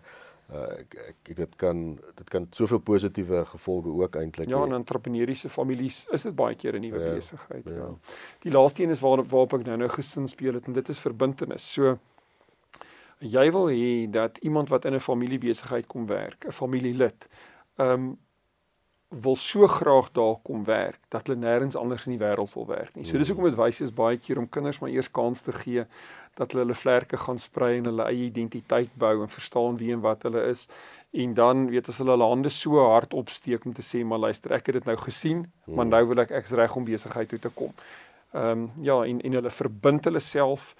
uh, 0.52 0.78
ek 0.78 0.94
ek 1.08 1.36
dit 1.36 1.56
kan 1.56 1.98
dit 2.14 2.28
kan 2.30 2.46
soveel 2.50 2.78
positiewe 2.78 3.44
gevolge 3.44 3.88
ook 3.88 4.16
eintlik 4.16 4.48
Ja, 4.48 4.64
in 4.64 4.72
entrepreneursiese 4.72 5.48
families 5.48 6.06
is 6.12 6.22
dit 6.22 6.34
baie 6.34 6.54
keer 6.54 6.74
'n 6.74 6.80
nuwe 6.80 7.00
ja, 7.00 7.14
besigheid, 7.14 7.68
ja. 7.68 7.76
ja. 7.76 7.90
Die 8.38 8.52
laaste 8.52 8.82
een 8.82 8.90
is 8.90 9.00
waar 9.00 9.24
waarop 9.24 9.52
ek 9.52 9.66
nou 9.66 9.76
nou 9.76 9.88
gesin 9.88 10.28
speel 10.28 10.54
het 10.54 10.66
en 10.66 10.72
dit 10.72 10.88
is 10.88 11.00
verbintenis. 11.00 11.72
So 11.72 11.98
jy 13.18 13.50
wil 13.52 13.68
hê 13.72 14.10
dat 14.10 14.38
iemand 14.46 14.68
wat 14.68 14.84
in 14.84 14.94
'n 14.94 15.00
familiebesigheid 15.00 15.86
kom 15.86 16.06
werk, 16.06 16.44
'n 16.46 16.52
familielid, 16.52 17.28
ehm 17.76 17.92
um, 17.92 18.18
wil 19.08 19.36
so 19.36 19.66
graag 19.66 20.12
daar 20.12 20.36
kom 20.42 20.64
werk 20.64 20.98
dat 21.08 21.26
hulle 21.26 21.38
nêrens 21.38 21.76
anders 21.76 22.06
in 22.06 22.18
die 22.18 22.24
wêreld 22.24 22.52
wil 22.54 22.66
werk 22.66 22.94
nie. 22.94 23.04
So 23.04 23.16
dis 23.18 23.28
hoekom 23.28 23.46
dit 23.48 23.56
wys 23.56 23.80
is 23.80 23.92
baie 23.92 24.18
keer 24.20 24.38
om 24.38 24.48
kinders 24.48 24.78
maar 24.78 24.90
eers 24.90 25.10
kans 25.10 25.40
te 25.42 25.52
gee 25.52 25.84
dat 26.36 26.52
hulle 26.52 26.64
hulle 26.64 26.76
vlerke 26.76 27.16
gaan 27.16 27.38
sprei 27.38 27.78
en 27.78 27.88
hulle 27.88 28.04
eie 28.04 28.26
identiteit 28.26 28.90
bou 28.94 29.22
en 29.22 29.32
verstaan 29.32 29.78
wie 29.80 29.92
en 29.92 30.02
wat 30.04 30.22
hulle 30.28 30.42
is 30.50 30.66
en 31.10 31.32
dan 31.34 31.70
weet 31.72 31.88
as 31.88 32.02
hulle 32.02 32.10
hulle 32.10 32.28
hande 32.28 32.52
so 32.52 32.84
hard 32.84 33.14
opsteek 33.14 33.64
om 33.64 33.72
te 33.72 33.82
sê 33.82 34.04
maar 34.04 34.18
luister 34.18 34.52
ek 34.52 34.66
het 34.66 34.74
dit 34.74 34.84
nou 34.84 34.96
gesien 34.96 35.46
maar 35.64 35.86
hmm. 35.86 35.94
nou 35.94 36.04
wil 36.12 36.24
ek 36.26 36.36
ek's 36.42 36.52
reg 36.52 36.76
om 36.76 36.84
besigheid 36.84 37.28
toe 37.32 37.38
te 37.38 37.54
kom. 37.54 37.72
Ehm 38.34 38.50
um, 38.50 38.70
ja 38.84 39.00
en 39.06 39.24
en 39.24 39.40
hulle 39.40 39.56
verbind 39.62 40.04
hulle 40.04 40.20
self 40.20 40.74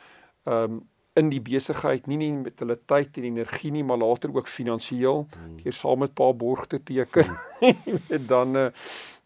ehm 0.44 0.76
um, 0.76 0.80
in 1.18 1.30
die 1.32 1.42
besigheid 1.42 2.06
nie 2.06 2.20
net 2.20 2.40
met 2.44 2.64
hulle 2.64 2.78
tyd 2.86 3.18
en 3.18 3.28
energie 3.32 3.70
nie 3.74 3.84
maar 3.84 4.00
later 4.00 4.32
ook 4.34 4.48
finansiëel 4.48 5.24
hmm. 5.26 5.60
deur 5.62 5.76
saam 5.76 6.04
met 6.04 6.14
pa 6.14 6.32
borg 6.32 6.66
te 6.66 6.82
teken. 6.82 7.36
Hmm. 7.60 8.26
dan 8.32 8.56
uh, 8.56 8.68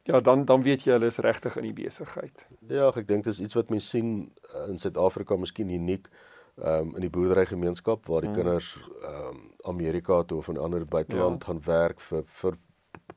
Ja, 0.02 0.20
dan 0.20 0.44
dan 0.44 0.62
weet 0.62 0.82
jy 0.82 0.96
hulle 0.96 1.06
is 1.06 1.20
regtig 1.22 1.56
in 1.56 1.68
die 1.68 1.76
besigheid. 1.84 2.46
Ja, 2.66 2.88
ek 2.90 3.06
dink 3.06 3.24
dis 3.24 3.38
iets 3.38 3.54
wat 3.54 3.70
mense 3.70 3.86
sien 3.86 4.32
in 4.66 4.80
Suid-Afrika 4.82 5.36
miskien 5.38 5.70
uniek 5.70 6.08
um, 6.56 6.96
in 6.96 7.04
die 7.04 7.10
boerderygemeenskap 7.12 8.08
waar 8.10 8.26
die 8.26 8.32
mm. 8.32 8.38
kinders 8.40 8.72
um, 9.06 9.44
Amerika 9.70 10.22
toe 10.26 10.40
of 10.42 10.50
in 10.50 10.58
ander 10.58 10.82
buiteland 10.86 11.38
ja. 11.38 11.52
gaan 11.52 11.62
werk 11.68 12.02
vir 12.02 12.26
vir 12.40 12.58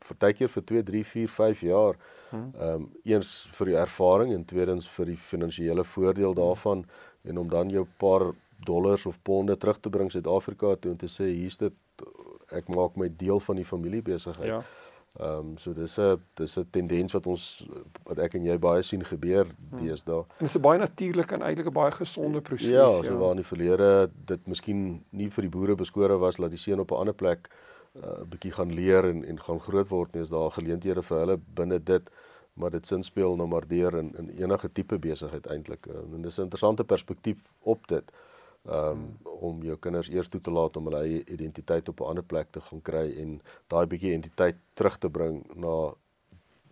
partykeer 0.06 0.52
vir 0.52 0.66
2, 0.70 0.84
3, 0.92 1.04
4, 1.10 1.34
5 1.40 1.66
jaar. 1.66 1.98
Hmm. 2.30 2.52
Ehm 2.54 2.86
um, 2.86 2.88
eens 3.04 3.34
vir 3.58 3.72
die 3.72 3.80
ervaring 3.82 4.34
en 4.36 4.46
tweedens 4.46 4.90
vir 4.98 5.10
die 5.14 5.18
finansiële 5.18 5.84
voordeel 5.96 6.36
hmm. 6.36 6.42
daarvan 6.44 6.86
en 7.26 7.42
om 7.42 7.50
dan 7.50 7.74
jou 7.74 7.88
paar 7.98 8.30
dollars 8.66 9.06
of 9.06 9.20
ponde 9.22 9.58
terug 9.58 9.80
te 9.80 9.90
bring 9.90 10.12
Suid-Afrika 10.12 10.76
toe 10.76 10.92
en 10.92 10.98
te 10.98 11.10
sê 11.12 11.30
hier's 11.32 11.58
dit 11.62 11.74
ek 12.54 12.68
maak 12.74 12.98
my 13.00 13.10
deel 13.18 13.40
van 13.40 13.62
die 13.62 13.66
familiebesigheid. 13.66 14.50
Ja. 14.50 14.64
Ehm 15.16 15.38
um, 15.40 15.58
so 15.58 15.74
dis 15.74 15.98
'n 15.98 16.20
dis 16.34 16.58
'n 16.60 16.68
tendens 16.70 17.14
wat 17.14 17.28
ons 17.28 17.68
wat 18.04 18.18
ek 18.20 18.34
en 18.34 18.44
jy 18.44 18.58
baie 18.60 18.82
sien 18.82 19.04
gebeur 19.04 19.46
hmm. 19.46 19.80
deesdae. 19.80 20.26
En 20.38 20.46
dis 20.46 20.56
'n 20.56 20.62
baie 20.62 20.80
natuurlike 20.80 21.34
en 21.34 21.42
eintlik 21.42 21.68
'n 21.68 21.74
baie 21.74 21.92
gesonde 21.92 22.42
proses. 22.42 22.70
Ja, 22.70 22.90
so 22.90 23.04
ja. 23.04 23.16
waar 23.16 23.32
in 23.32 23.44
die 23.44 23.52
verlede 23.54 24.12
dit 24.26 24.48
miskien 24.48 25.04
nie 25.10 25.30
vir 25.32 25.42
die 25.42 25.50
boere 25.50 25.76
beskore 25.76 26.18
was 26.18 26.36
dat 26.36 26.50
die 26.50 26.60
seun 26.60 26.80
op 26.80 26.92
'n 26.92 26.96
ander 26.96 27.14
plek 27.14 27.50
'n 27.96 28.04
uh, 28.04 28.26
bietjie 28.30 28.52
gaan 28.52 28.74
leer 28.74 29.06
en 29.06 29.24
en 29.26 29.40
gaan 29.40 29.60
groot 29.60 29.88
word 29.88 30.14
nie 30.14 30.22
is 30.22 30.30
daar 30.30 30.52
geleenthede 30.52 31.02
vir 31.02 31.20
hulle 31.20 31.40
binne 31.54 31.80
dit 31.84 32.12
maar 32.54 32.72
dit 32.72 32.88
sin 32.88 33.04
speel 33.04 33.36
nou 33.36 33.48
maar 33.48 33.68
deur 33.68 33.98
in 33.98 34.14
in 34.18 34.30
enige 34.30 34.72
tipe 34.72 35.00
besigheid 35.00 35.48
eintlik 35.48 35.88
uh, 35.88 35.96
en 36.16 36.22
dis 36.22 36.38
'n 36.38 36.42
interessante 36.42 36.84
perspektief 36.84 37.38
op 37.62 37.88
dit 37.88 38.12
um, 38.70 39.18
om 39.24 39.64
jou 39.64 39.78
kinders 39.78 40.10
eers 40.10 40.28
toe 40.28 40.42
te 40.42 40.52
laat 40.52 40.78
om 40.78 40.90
hulle 40.90 41.04
eie 41.04 41.24
identiteit 41.26 41.90
op 41.90 42.00
'n 42.00 42.10
ander 42.14 42.24
plek 42.24 42.52
te 42.52 42.62
gaan 42.62 42.82
kry 42.82 43.14
en 43.22 43.42
daai 43.68 43.86
bietjie 43.86 44.10
identiteit 44.10 44.58
terug 44.74 44.98
te 44.98 45.10
bring 45.10 45.44
na 45.56 45.94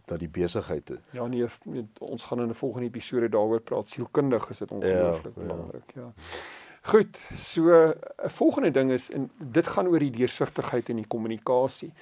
na 0.08 0.18
die 0.18 0.28
besigheid 0.28 0.86
toe. 0.86 0.98
Ja 1.12 1.28
nee, 1.28 1.46
ons 2.00 2.24
gaan 2.24 2.42
in 2.42 2.50
'n 2.50 2.54
volgende 2.54 2.88
episode 2.88 3.30
daaroor 3.30 3.62
praat 3.62 3.88
sielkundig 3.88 4.50
is 4.50 4.58
dit 4.58 4.70
ja, 4.70 4.76
ongelooflik 4.76 5.36
ja, 5.36 5.42
belangrik 5.42 5.92
ja. 5.96 6.02
ja. 6.02 6.14
Goed, 6.82 7.18
so 7.36 7.62
'n 7.62 7.94
uh, 8.24 8.30
volgende 8.30 8.72
ding 8.72 8.92
is 8.92 9.12
en 9.12 9.32
dit 9.38 9.68
gaan 9.68 9.88
oor 9.88 10.00
die 10.00 10.12
deursigtigheid 10.12 10.90
en 10.90 10.96
die 10.96 11.08
kommunikasie 11.08 11.94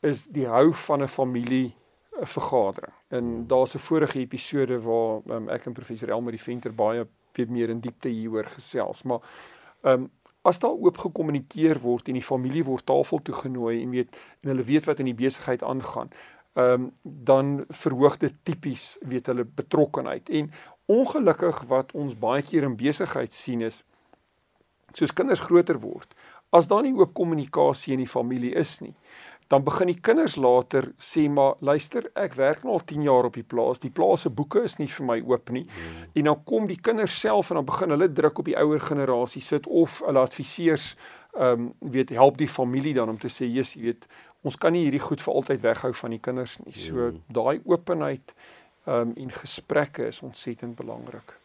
is 0.00 0.24
die 0.24 0.46
hou 0.46 0.72
van 0.74 1.02
'n 1.02 1.08
familie 1.08 1.74
'n 2.20 2.26
vergadering. 2.26 2.92
En 3.08 3.24
hmm. 3.24 3.46
daar's 3.46 3.74
'n 3.74 3.78
vorige 3.78 4.18
episode 4.18 4.80
waar 4.80 5.20
um, 5.26 5.48
ek 5.48 5.66
en 5.66 5.72
professor 5.72 6.08
Elmer 6.08 6.30
die 6.30 6.42
Venter 6.42 6.74
baie 6.74 7.06
weer 7.36 7.50
meer 7.50 7.70
in 7.70 7.80
diepte 7.80 8.08
hieroor 8.08 8.48
gesels, 8.56 9.02
maar 9.02 9.20
ehm 9.82 10.06
um, 10.06 10.10
as 10.48 10.58
daar 10.62 10.70
oop 10.70 10.96
gekommunikeer 11.02 11.80
word 11.82 12.08
en 12.08 12.16
die 12.16 12.24
familie 12.24 12.62
word 12.64 12.86
tafel 12.86 13.20
toe 13.22 13.34
genooi 13.34 13.82
en 13.82 13.90
weet 13.90 14.16
en 14.40 14.52
hulle 14.52 14.64
weet 14.64 14.86
wat 14.88 15.02
in 15.02 15.10
die 15.10 15.18
besigheid 15.18 15.62
aangaan, 15.62 16.08
ehm 16.54 16.72
um, 16.72 16.90
dan 17.02 17.64
verhoog 17.68 18.16
dit 18.16 18.34
tipies 18.42 18.96
weet 19.00 19.26
hulle 19.26 19.44
betrokkenheid. 19.44 20.30
En 20.30 20.50
ongelukkig 20.86 21.62
wat 21.68 21.92
ons 21.92 22.16
baie 22.18 22.42
keer 22.42 22.62
in 22.62 22.76
besigheid 22.76 23.34
sien 23.34 23.60
is 23.60 23.82
soos 24.96 25.12
kinders 25.12 25.40
groter 25.44 25.78
word, 25.80 26.14
as 26.50 26.68
daar 26.68 26.82
nie 26.82 26.94
oop 26.96 27.12
kommunikasie 27.14 27.92
in 27.92 28.02
die 28.02 28.08
familie 28.08 28.54
is 28.56 28.78
nie, 28.80 28.94
dan 29.48 29.64
begin 29.64 29.88
die 29.88 30.00
kinders 30.00 30.36
later 30.36 30.90
sê 31.00 31.24
maar 31.32 31.56
luister, 31.64 32.10
ek 32.20 32.34
werk 32.36 32.64
nou 32.64 32.74
al 32.76 32.84
10 32.84 33.06
jaar 33.06 33.28
op 33.30 33.36
die 33.38 33.46
plaas. 33.46 33.80
Die 33.80 33.92
plaas 33.92 34.26
se 34.26 34.30
boeke 34.30 34.60
is 34.68 34.76
nie 34.76 34.88
vir 34.92 35.06
my 35.08 35.16
oop 35.24 35.52
nie. 35.56 35.64
Hmm. 35.64 36.02
En 36.20 36.28
dan 36.28 36.42
kom 36.44 36.68
die 36.68 36.80
kinders 36.80 37.16
self 37.20 37.50
en 37.50 37.60
dan 37.60 37.68
begin 37.68 37.94
hulle 37.96 38.10
druk 38.12 38.42
op 38.42 38.50
die 38.50 38.58
ouer 38.60 38.84
generasie 38.84 39.42
sit 39.44 39.66
of 39.66 40.02
hulle 40.04 40.20
adviseurs 40.20 40.94
ehm 41.38 41.68
um, 41.68 41.92
weet 41.92 42.10
help 42.16 42.38
die 42.40 42.48
familie 42.48 42.94
dan 42.96 43.08
om 43.08 43.18
te 43.20 43.28
sê 43.30 43.46
jy's 43.46 43.74
jy 43.76 43.82
weet 43.82 44.06
ons 44.48 44.56
kan 44.56 44.72
nie 44.72 44.86
hierdie 44.86 45.02
goed 45.02 45.20
vir 45.22 45.34
altyd 45.34 45.60
weghou 45.64 45.92
van 46.02 46.14
die 46.16 46.20
kinders 46.20 46.58
nie. 46.64 46.76
So 46.76 47.08
hmm. 47.08 47.20
daai 47.32 47.60
openheid 47.64 48.34
ehm 48.84 49.12
um, 49.12 49.16
en 49.16 49.32
gesprekke 49.32 50.08
is 50.12 50.20
ontsettend 50.22 50.76
belangrik. 50.76 51.36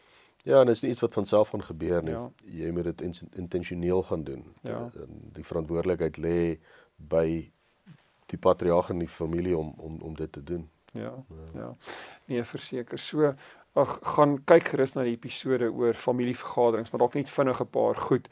Ja, 0.44 0.60
en 0.60 0.68
dit 0.68 0.76
is 0.76 0.82
nie 0.84 0.90
iets 0.92 1.00
wat 1.00 1.14
van 1.16 1.26
self 1.26 1.54
gaan 1.54 1.64
gebeur 1.64 2.02
nie. 2.04 2.12
Ja. 2.12 2.28
Jy 2.44 2.70
moet 2.76 2.84
dit 2.84 3.22
intentioneel 3.32 4.02
gaan 4.02 4.24
doen. 4.24 4.44
Ja. 4.60 4.90
Die 5.32 5.44
verantwoordelikheid 5.44 6.20
lê 6.20 6.58
by 6.96 7.48
die 8.34 8.42
patriarg 8.48 8.90
in 8.94 9.04
die 9.04 9.10
familie 9.10 9.56
om 9.58 9.74
om 9.76 10.00
om 10.02 10.16
dit 10.18 10.32
te 10.32 10.42
doen. 10.42 10.68
Ja. 10.92 11.12
Ja. 11.28 11.44
ja. 11.54 11.76
Nee, 12.30 12.44
verseker. 12.44 12.98
So 12.98 13.34
ag 13.74 13.98
gaan 14.14 14.36
kyk 14.46 14.68
gerus 14.74 14.94
na 14.94 15.02
die 15.06 15.16
episode 15.16 15.70
oor 15.72 15.96
familievergaderings, 15.98 16.92
maar 16.92 17.02
dalk 17.02 17.16
net 17.18 17.30
vinnig 17.30 17.60
'n 17.60 17.70
paar 17.70 17.96
goed. 17.96 18.28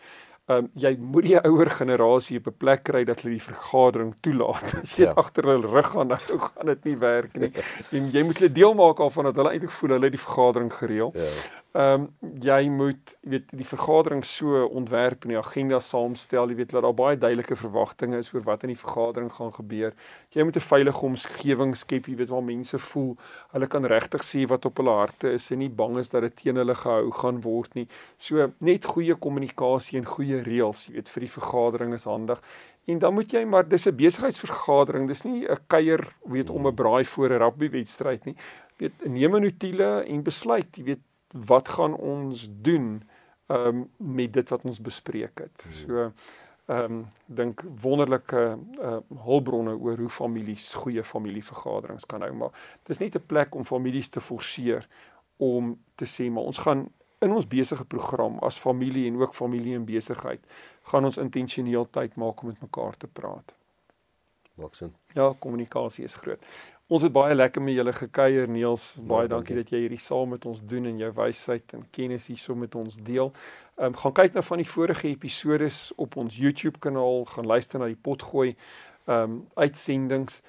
Ehm 0.51 0.65
um, 0.65 0.71
jy 0.75 0.97
moet 0.99 1.23
die 1.23 1.37
ouer 1.39 1.71
generasie 1.71 2.39
op 2.39 2.47
'n 2.47 2.57
plek 2.59 2.83
kry 2.83 3.05
dat 3.05 3.21
hulle 3.23 3.35
die 3.35 3.43
vergadering 3.43 4.15
toelaat. 4.21 4.75
As 4.83 4.97
jy 4.97 5.05
ja. 5.05 5.13
agter 5.15 5.47
hulle 5.47 5.67
rug 5.67 5.91
gaan, 5.91 6.09
dan 6.09 6.19
gaan 6.47 6.67
dit 6.67 6.85
nie 6.85 6.97
werk 6.99 7.37
nie. 7.39 7.53
En 7.97 8.11
jy 8.11 8.23
moet 8.23 8.39
hulle 8.39 8.53
deel 8.53 8.75
maak 8.75 9.01
af 9.01 9.13
van 9.13 9.25
dat 9.25 9.37
hulle 9.37 9.51
eintlik 9.51 9.71
voel 9.71 9.91
hulle 9.91 10.05
het 10.11 10.17
die 10.19 10.27
vergadering 10.27 10.73
gereël. 10.75 11.13
Ja. 11.15 11.31
Ehm 11.73 12.03
um, 12.03 12.33
jy 12.45 12.69
moet 12.69 13.15
weet 13.25 13.47
die 13.57 13.65
vergadering 13.65 14.21
so 14.29 14.67
ontwerp 14.77 15.23
en 15.25 15.31
die 15.33 15.39
agenda 15.41 15.79
saamstel, 15.81 16.51
jy 16.53 16.57
weet 16.59 16.75
dat 16.75 16.85
daar 16.85 16.93
baie 16.93 17.17
duidelike 17.17 17.57
verwagtinge 17.57 18.19
is 18.21 18.29
oor 18.35 18.43
wat 18.45 18.67
in 18.67 18.75
die 18.75 18.77
vergadering 18.77 19.31
gaan 19.33 19.55
gebeur. 19.55 19.95
Jy 20.37 20.45
moet 20.45 20.57
'n 20.57 20.67
veilige 20.67 21.07
omgewing 21.07 21.73
skep, 21.77 22.07
jy 22.07 22.17
weet 22.17 22.29
waar 22.29 22.45
mense 22.45 22.79
voel 22.79 23.17
hulle 23.53 23.67
kan 23.67 23.87
regtig 23.89 24.21
sê 24.21 24.45
wat 24.47 24.69
op 24.69 24.77
hulle 24.77 24.91
harte 24.91 25.33
is 25.33 25.51
en 25.51 25.59
nie 25.59 25.71
bang 25.71 25.97
is 25.99 26.11
dat 26.11 26.23
dit 26.23 26.37
teen 26.37 26.57
hulle 26.57 26.75
gehou 26.75 27.11
gaan 27.11 27.41
word 27.41 27.75
nie. 27.75 27.89
So 28.19 28.53
net 28.61 28.85
goeie 28.85 29.15
kommunikasie 29.15 29.99
en 29.99 30.05
goeie 30.05 30.43
reëls, 30.43 30.89
jy 30.89 30.95
weet 30.95 31.09
vir 31.09 31.21
die 31.21 31.35
vergadering 31.41 31.95
is 31.95 32.05
handig. 32.05 32.43
En 32.87 32.99
dan 32.99 33.15
moet 33.15 33.33
jy 33.33 33.45
maar 33.45 33.69
dis 33.69 33.87
'n 33.87 33.97
besigheidsvergadering, 33.97 35.09
dis 35.09 35.25
nie 35.25 35.49
'n 35.49 35.59
kuier 35.69 36.05
weet 36.27 36.51
om 36.51 36.67
'n 36.67 36.75
braai 36.75 37.05
voor 37.05 37.31
'n 37.31 37.39
rugbywedstryd 37.39 38.25
nie. 38.25 38.37
Weet 38.77 39.09
neem 39.09 39.37
'n 39.37 39.43
notiele 39.43 40.05
en 40.05 40.23
besluit, 40.23 40.77
jy 40.77 40.85
weet 40.85 41.01
wat 41.33 41.69
gaan 41.69 41.95
ons 41.95 42.49
doen 42.51 43.03
um 43.47 43.91
met 43.97 44.33
dit 44.33 44.49
wat 44.49 44.65
ons 44.65 44.81
bespreek 44.81 45.39
het. 45.39 45.65
Hmm. 45.65 45.73
So 45.73 46.13
um 46.73 47.07
dink 47.27 47.65
wonderlike 47.83 48.59
uh 48.81 48.99
hulpbronne 49.25 49.75
oor 49.77 49.99
hoe 49.99 50.11
families 50.11 50.73
goeie 50.73 51.05
familievergaderings 51.05 52.07
kan 52.07 52.23
hou, 52.23 52.33
maar 52.33 52.51
dis 52.87 52.99
nie 52.99 53.11
'n 53.11 53.27
plek 53.27 53.55
om 53.55 53.65
families 53.65 54.09
te 54.09 54.21
forceer 54.21 54.89
om 55.37 55.79
te 55.95 56.05
sê 56.05 56.31
maar 56.31 56.45
ons 56.45 56.59
gaan 56.59 56.89
in 57.19 57.33
ons 57.33 57.47
besige 57.47 57.85
program 57.85 58.39
as 58.39 58.59
familie 58.59 59.07
en 59.07 59.17
ook 59.21 59.35
familie 59.35 59.75
en 59.75 59.85
besigheid 59.85 60.41
gaan 60.83 61.05
ons 61.05 61.17
intentioneel 61.17 61.91
tyd 61.91 62.17
maak 62.17 62.43
om 62.43 62.49
met 62.49 62.61
mekaar 62.61 62.97
te 62.97 63.07
praat. 63.07 63.55
Maak 64.55 64.75
sin. 64.75 64.95
Ja, 65.15 65.33
kommunikasie 65.39 66.05
is 66.05 66.15
groot. 66.15 66.47
Ons 66.93 67.07
het 67.07 67.13
baie 67.13 67.33
lekker 67.33 67.63
met 67.65 67.73
julle 67.73 67.93
gekuier 67.97 68.51
Niels. 68.53 68.83
Baie 69.09 69.25
ja, 69.25 69.31
dankie 69.33 69.55
dat 69.57 69.71
jy 69.73 69.79
hierdie 69.87 70.01
saam 70.03 70.35
met 70.35 70.43
ons 70.45 70.59
doen 70.69 70.91
en 70.91 70.99
jou 71.01 71.09
wysheid 71.17 71.73
en 71.79 71.87
kennis 71.97 72.27
hierso 72.29 72.53
met 72.59 72.75
ons 72.77 72.99
deel. 73.01 73.31
Ehm 73.79 73.95
um, 73.95 73.97
gaan 74.03 74.13
kyk 74.19 74.37
na 74.37 74.43
van 74.45 74.61
die 74.61 74.69
vorige 74.69 75.09
episode 75.09 75.71
op 76.05 76.19
ons 76.21 76.37
YouTube 76.37 76.83
kanaal, 76.85 77.25
gaan 77.33 77.49
luister 77.49 77.81
na 77.81 77.89
die 77.89 77.97
potgooi 77.97 78.51
ehm 78.51 79.17
um, 79.23 79.39
uitsendings 79.57 80.43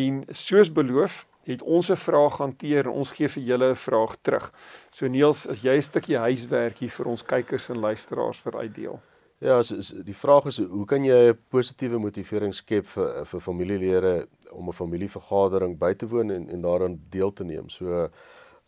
en 0.00 0.24
soos 0.32 0.72
beloof 0.72 1.26
het 1.50 1.62
ons 1.62 1.92
'n 1.92 2.00
vraag 2.06 2.40
hanteer 2.46 2.88
en 2.88 2.96
ons 3.04 3.12
gee 3.12 3.28
vir 3.28 3.42
julle 3.42 3.70
'n 3.70 3.82
vraag 3.84 4.16
terug. 4.22 4.50
So 4.90 5.06
Niels, 5.06 5.46
as 5.46 5.60
jy 5.60 5.76
'n 5.76 5.82
stukkie 5.82 6.16
huiswerk 6.16 6.78
hier 6.78 6.96
vir 6.96 7.06
ons 7.06 7.22
kykers 7.22 7.68
en 7.68 7.78
luisteraars 7.78 8.40
vir 8.40 8.56
uitdeel. 8.56 9.00
Ja, 9.40 9.62
so, 9.62 9.80
so, 9.80 10.02
die 10.04 10.16
vraag 10.16 10.50
is 10.50 10.58
hoe 10.58 10.84
kan 10.84 11.04
jy 11.04 11.32
positiewe 11.48 11.98
motivering 11.98 12.52
skep 12.52 12.84
vir 12.92 13.24
vir 13.24 13.40
familielede 13.40 14.12
om 14.52 14.68
'n 14.68 14.76
familievergadering 14.76 15.78
by 15.78 15.94
te 15.94 16.08
woon 16.08 16.30
en 16.30 16.48
en 16.48 16.60
daaraan 16.60 17.00
deel 17.08 17.32
te 17.32 17.44
neem. 17.44 17.68
So 17.68 18.10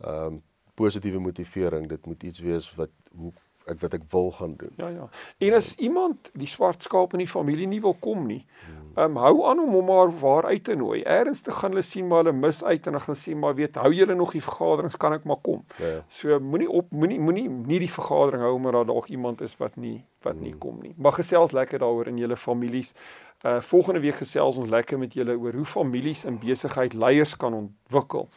ehm 0.00 0.26
um, 0.26 0.42
positiewe 0.74 1.18
motivering, 1.20 1.88
dit 1.88 2.06
moet 2.06 2.22
iets 2.22 2.38
wees 2.40 2.74
wat 2.74 2.90
hoe 3.16 3.32
ek 3.66 3.80
wat 3.80 3.94
ek 3.94 4.04
wil 4.10 4.30
gaan 4.32 4.54
doen. 4.56 4.72
Ja 4.76 4.88
ja. 4.88 5.08
En 5.38 5.54
as 5.54 5.74
iemand 5.76 6.30
die 6.32 6.48
swart 6.48 6.82
skaap 6.82 7.12
in 7.12 7.18
die 7.18 7.28
familie 7.28 7.66
nie 7.66 7.80
wil 7.80 7.94
kom 7.94 8.26
nie, 8.26 8.46
ehm 8.68 8.81
um, 8.96 9.16
hou 9.16 9.44
aan 9.48 9.60
om 9.62 9.74
hom 9.76 9.84
maar 9.84 10.12
waar 10.18 10.48
uit 10.50 10.64
te 10.64 10.74
nooi. 10.74 11.02
Ernstig 11.02 11.58
gaan 11.58 11.70
hulle 11.74 11.82
sien 11.82 12.06
maar 12.06 12.24
hulle 12.24 12.36
mis 12.36 12.62
uit 12.64 12.86
en 12.86 12.98
dan 12.98 13.04
gaan 13.06 13.18
sê 13.18 13.34
maar 13.36 13.54
weet 13.54 13.76
hou 13.80 13.92
julle 13.94 14.14
nog 14.14 14.32
die 14.32 14.42
vergaderings 14.42 14.96
kan 14.96 15.16
ek 15.16 15.24
maar 15.28 15.40
kom. 15.42 15.64
Ja, 15.76 15.86
ja. 15.86 16.00
So 16.08 16.38
moenie 16.40 16.70
op 16.70 16.90
moenie 16.90 17.20
moenie 17.20 17.48
nie 17.48 17.82
die 17.82 17.90
vergadering 17.90 18.42
hou 18.42 18.58
maar 18.58 18.78
daar 18.78 18.88
dalk 18.90 19.08
iemand 19.12 19.40
is 19.40 19.56
wat 19.60 19.76
nie 19.76 20.02
wat 20.22 20.38
nie 20.40 20.52
hmm. 20.52 20.58
kom 20.62 20.80
nie. 20.82 20.94
Maar 20.96 21.18
gesels 21.18 21.52
lekker 21.52 21.82
daaroor 21.82 22.12
in 22.12 22.18
julle 22.18 22.36
families. 22.36 22.94
Uh 23.42 23.60
volgende 23.60 24.00
week 24.00 24.20
gesels 24.22 24.56
ons 24.56 24.70
lekker 24.70 24.98
met 24.98 25.14
julle 25.14 25.36
oor 25.38 25.54
hoe 25.54 25.66
families 25.66 26.24
in 26.24 26.38
besigheid 26.38 26.94
leiers 26.94 27.36
kan 27.36 27.54
ontwikkel 27.54 28.28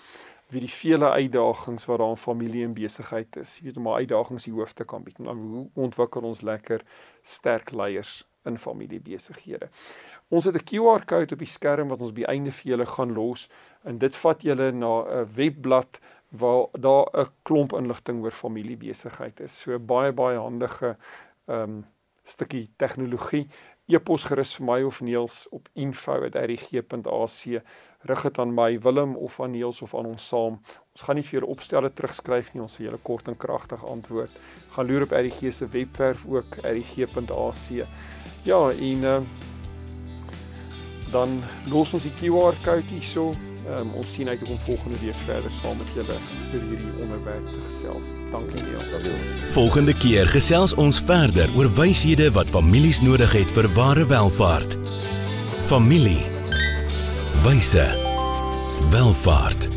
wie 0.54 0.62
die 0.62 0.72
vele 0.72 1.10
uitdagings 1.10 1.88
wat 1.90 2.00
daar 2.00 2.14
in 2.14 2.22
familie 2.22 2.64
en 2.66 2.74
besigheid 2.78 3.36
is. 3.42 3.58
Jy 3.58 3.70
weet 3.70 3.78
om 3.82 3.90
uitdagings 3.90 4.46
die 4.46 4.54
hoof 4.54 4.76
te 4.78 4.86
kan 4.86 5.04
bied. 5.04 5.18
Nou 5.20 5.36
hoe 5.36 5.66
ontwikkel 5.88 6.28
ons 6.30 6.44
lekker 6.46 6.86
sterk 7.26 7.74
leiers 7.74 8.24
in 8.46 8.58
familiebesighede. 8.62 9.70
Ons 10.30 10.46
het 10.46 10.56
'n 10.56 10.66
QR-kode 10.70 11.34
op 11.34 11.40
die 11.40 11.48
skerm 11.48 11.88
wat 11.90 12.02
ons 12.02 12.14
by 12.14 12.24
einde 12.24 12.52
vir 12.52 12.72
julle 12.72 12.86
gaan 12.86 13.14
los 13.14 13.50
en 13.84 13.98
dit 13.98 14.16
vat 14.16 14.42
julle 14.42 14.72
na 14.72 15.04
'n 15.04 15.28
webblad 15.36 16.00
waar 16.30 16.68
daar 16.72 17.06
'n 17.14 17.30
klomp 17.44 17.74
inligting 17.74 18.24
oor 18.24 18.32
familiebesigheid 18.32 19.40
is. 19.40 19.60
So 19.60 19.80
baie 19.80 20.12
baie 20.12 20.38
handige 20.38 20.98
ehm 21.48 21.62
um, 21.62 21.86
stukkie 22.24 22.70
tegnologie 22.78 23.48
e-pos 23.88 24.24
gerus 24.26 24.56
vir 24.58 24.66
my 24.66 24.84
of 24.84 25.02
Neels 25.02 25.48
op 25.54 25.70
info@rg.ac. 25.74 27.62
Rig 28.02 28.22
dit 28.22 28.40
aan 28.40 28.54
my 28.54 28.80
Willem 28.80 29.16
of 29.16 29.40
aan 29.40 29.52
Neels 29.52 29.82
of 29.82 29.96
aan 29.96 30.06
ons 30.06 30.28
saam. 30.28 30.60
Ons 30.92 31.02
gaan 31.02 31.16
nie 31.16 31.24
vir 31.24 31.40
julle 31.40 31.52
opstelle 31.52 31.94
terugskryf 31.94 32.54
nie, 32.54 32.62
ons 32.62 32.74
sal 32.74 32.86
julle 32.86 33.02
kort 33.04 33.28
en 33.28 33.38
kragtig 33.38 33.86
antwoord. 33.86 34.32
Gaan 34.70 34.88
loer 34.88 35.02
op 35.04 35.12
RG 35.12 35.54
se 35.54 35.68
webwerf 35.68 36.26
ook 36.26 36.58
rg.ac. 36.64 37.86
Ja, 38.44 38.70
en 38.72 39.04
uh, 39.04 39.22
dan 41.16 41.42
los 41.72 41.94
ons 41.96 42.06
die 42.06 42.14
QR-kode 42.20 42.92
hierso. 42.92 43.34
Um, 43.66 43.96
ons 43.98 44.12
sien 44.14 44.30
uit 44.30 44.44
om 44.46 44.60
volgende 44.62 45.00
week 45.02 45.18
verder 45.24 45.50
saam 45.50 45.80
met 45.82 45.90
julle 45.98 46.18
oor 46.54 46.66
hierdie 46.70 46.92
onderwerp 47.02 47.48
te 47.50 47.62
gesels. 47.66 48.12
Dankie 48.30 48.62
Niels. 48.62 48.94
Volgende 49.58 49.96
keer 49.98 50.30
gesels 50.30 50.76
ons 50.78 51.02
verder 51.02 51.50
oor 51.58 51.72
wyshede 51.80 52.30
wat 52.38 52.54
families 52.54 53.02
nodig 53.02 53.34
het 53.34 53.54
vir 53.58 53.72
ware 53.74 54.06
welvaart. 54.12 54.78
Familie. 55.66 56.22
Wyse. 57.42 57.88
Welvaart. 58.94 59.75